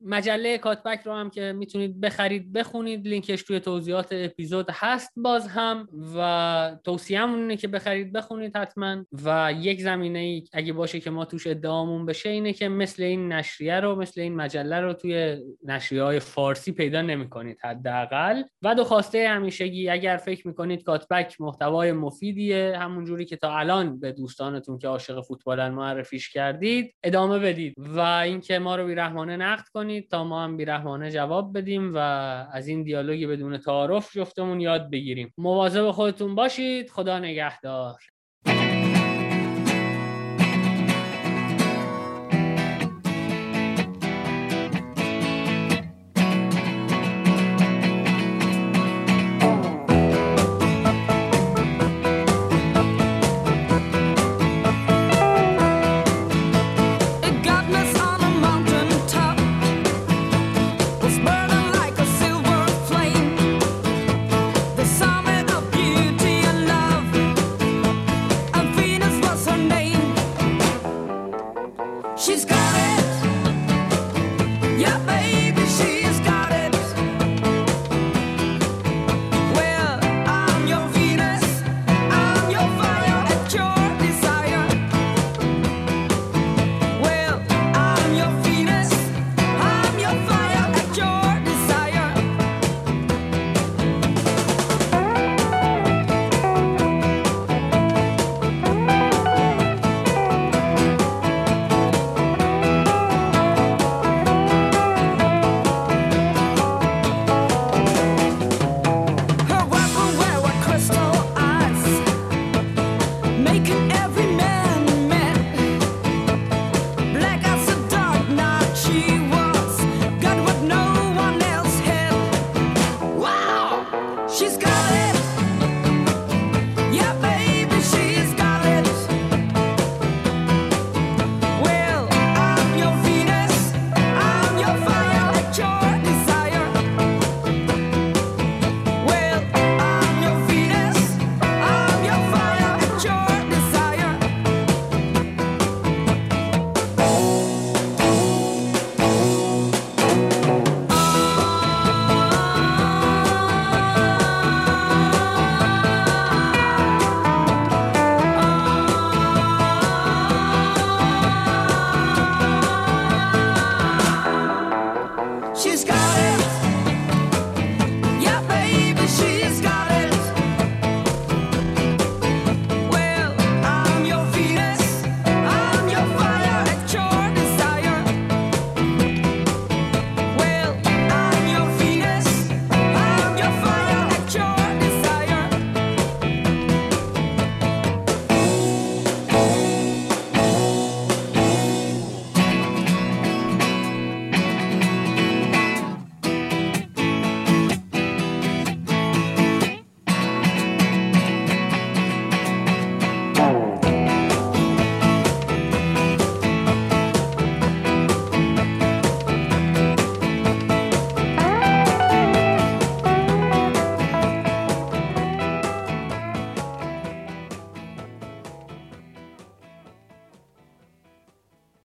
مجله 0.00 0.58
کاتبک 0.58 1.00
رو 1.04 1.12
هم 1.12 1.30
که 1.30 1.52
می‌تونید 1.52 2.00
بخرید 2.00 2.52
بخونید. 2.52 3.08
لینکش 3.08 3.42
توی 3.42 3.60
توضیحات 3.60 4.08
اپیزود 4.12 4.66
هست 4.70 5.12
باز 5.16 5.48
هم 5.48 5.88
و 6.16 6.76
توصیه 6.84 7.24
اینه 7.24 7.56
که 7.56 7.68
بخرید 7.68 8.12
بخونید 8.12 8.56
حتما. 8.56 9.04
و 9.24 9.52
یک 9.56 9.80
زمینه 9.80 10.18
ای 10.18 10.44
اگه 10.52 10.72
باشه 10.72 11.00
که 11.00 11.10
ما 11.10 11.24
توش 11.24 11.46
ادعامون 11.46 12.06
بشه 12.06 12.28
اینه 12.28 12.52
که 12.52 12.68
مثل 12.68 13.02
این 13.02 13.32
نشریه 13.32 13.80
رو 13.80 13.94
مثل 13.94 14.20
این 14.20 14.36
مجله 14.36 14.80
رو 14.80 14.92
توی 14.92 15.36
نشریه 15.64 16.02
های 16.02 16.20
فارسی 16.20 16.72
پیدا 16.72 17.02
نمی‌کنید 17.02 17.58
حداقل. 17.64 18.42
و 18.62 18.74
دو 18.74 18.84
خواسته 18.84 19.28
همیشگی 19.28 19.88
اگر 19.88 20.16
فکر 20.16 20.48
می‌کنید 20.48 20.82
کاتبک 20.82 21.40
محتوای 21.40 21.92
مفیدیه 21.92 22.78
همون 22.78 23.04
جوری 23.04 23.24
که 23.24 23.36
تا 23.36 23.58
الان 23.58 24.00
به 24.00 24.12
دوستانتون 24.12 24.78
که 24.78 24.88
عاشق 24.88 25.20
فوتبالن 25.20 25.68
معرفیش 25.68 26.32
کردید 26.32 26.94
ادامه 27.04 27.38
بدید. 27.38 27.74
و 27.78 28.00
اینکه 28.00 28.58
ما 28.58 28.76
رو 28.76 28.86
بیرحمانه 28.86 29.36
نقد 29.36 29.64
کنید. 29.74 29.89
تا 30.10 30.24
ما 30.24 30.44
هم 30.44 30.56
بیرحمانه 30.56 31.10
جواب 31.10 31.58
بدیم 31.58 31.94
و 31.94 31.98
از 32.52 32.68
این 32.68 32.82
دیالوگی 32.82 33.26
بدون 33.26 33.58
تعارف 33.58 34.12
جفتمون 34.16 34.60
یاد 34.60 34.90
بگیریم. 34.90 35.34
مواظب 35.38 35.90
خودتون 35.90 36.34
باشید. 36.34 36.90
خدا 36.90 37.18
نگهدار. 37.18 38.00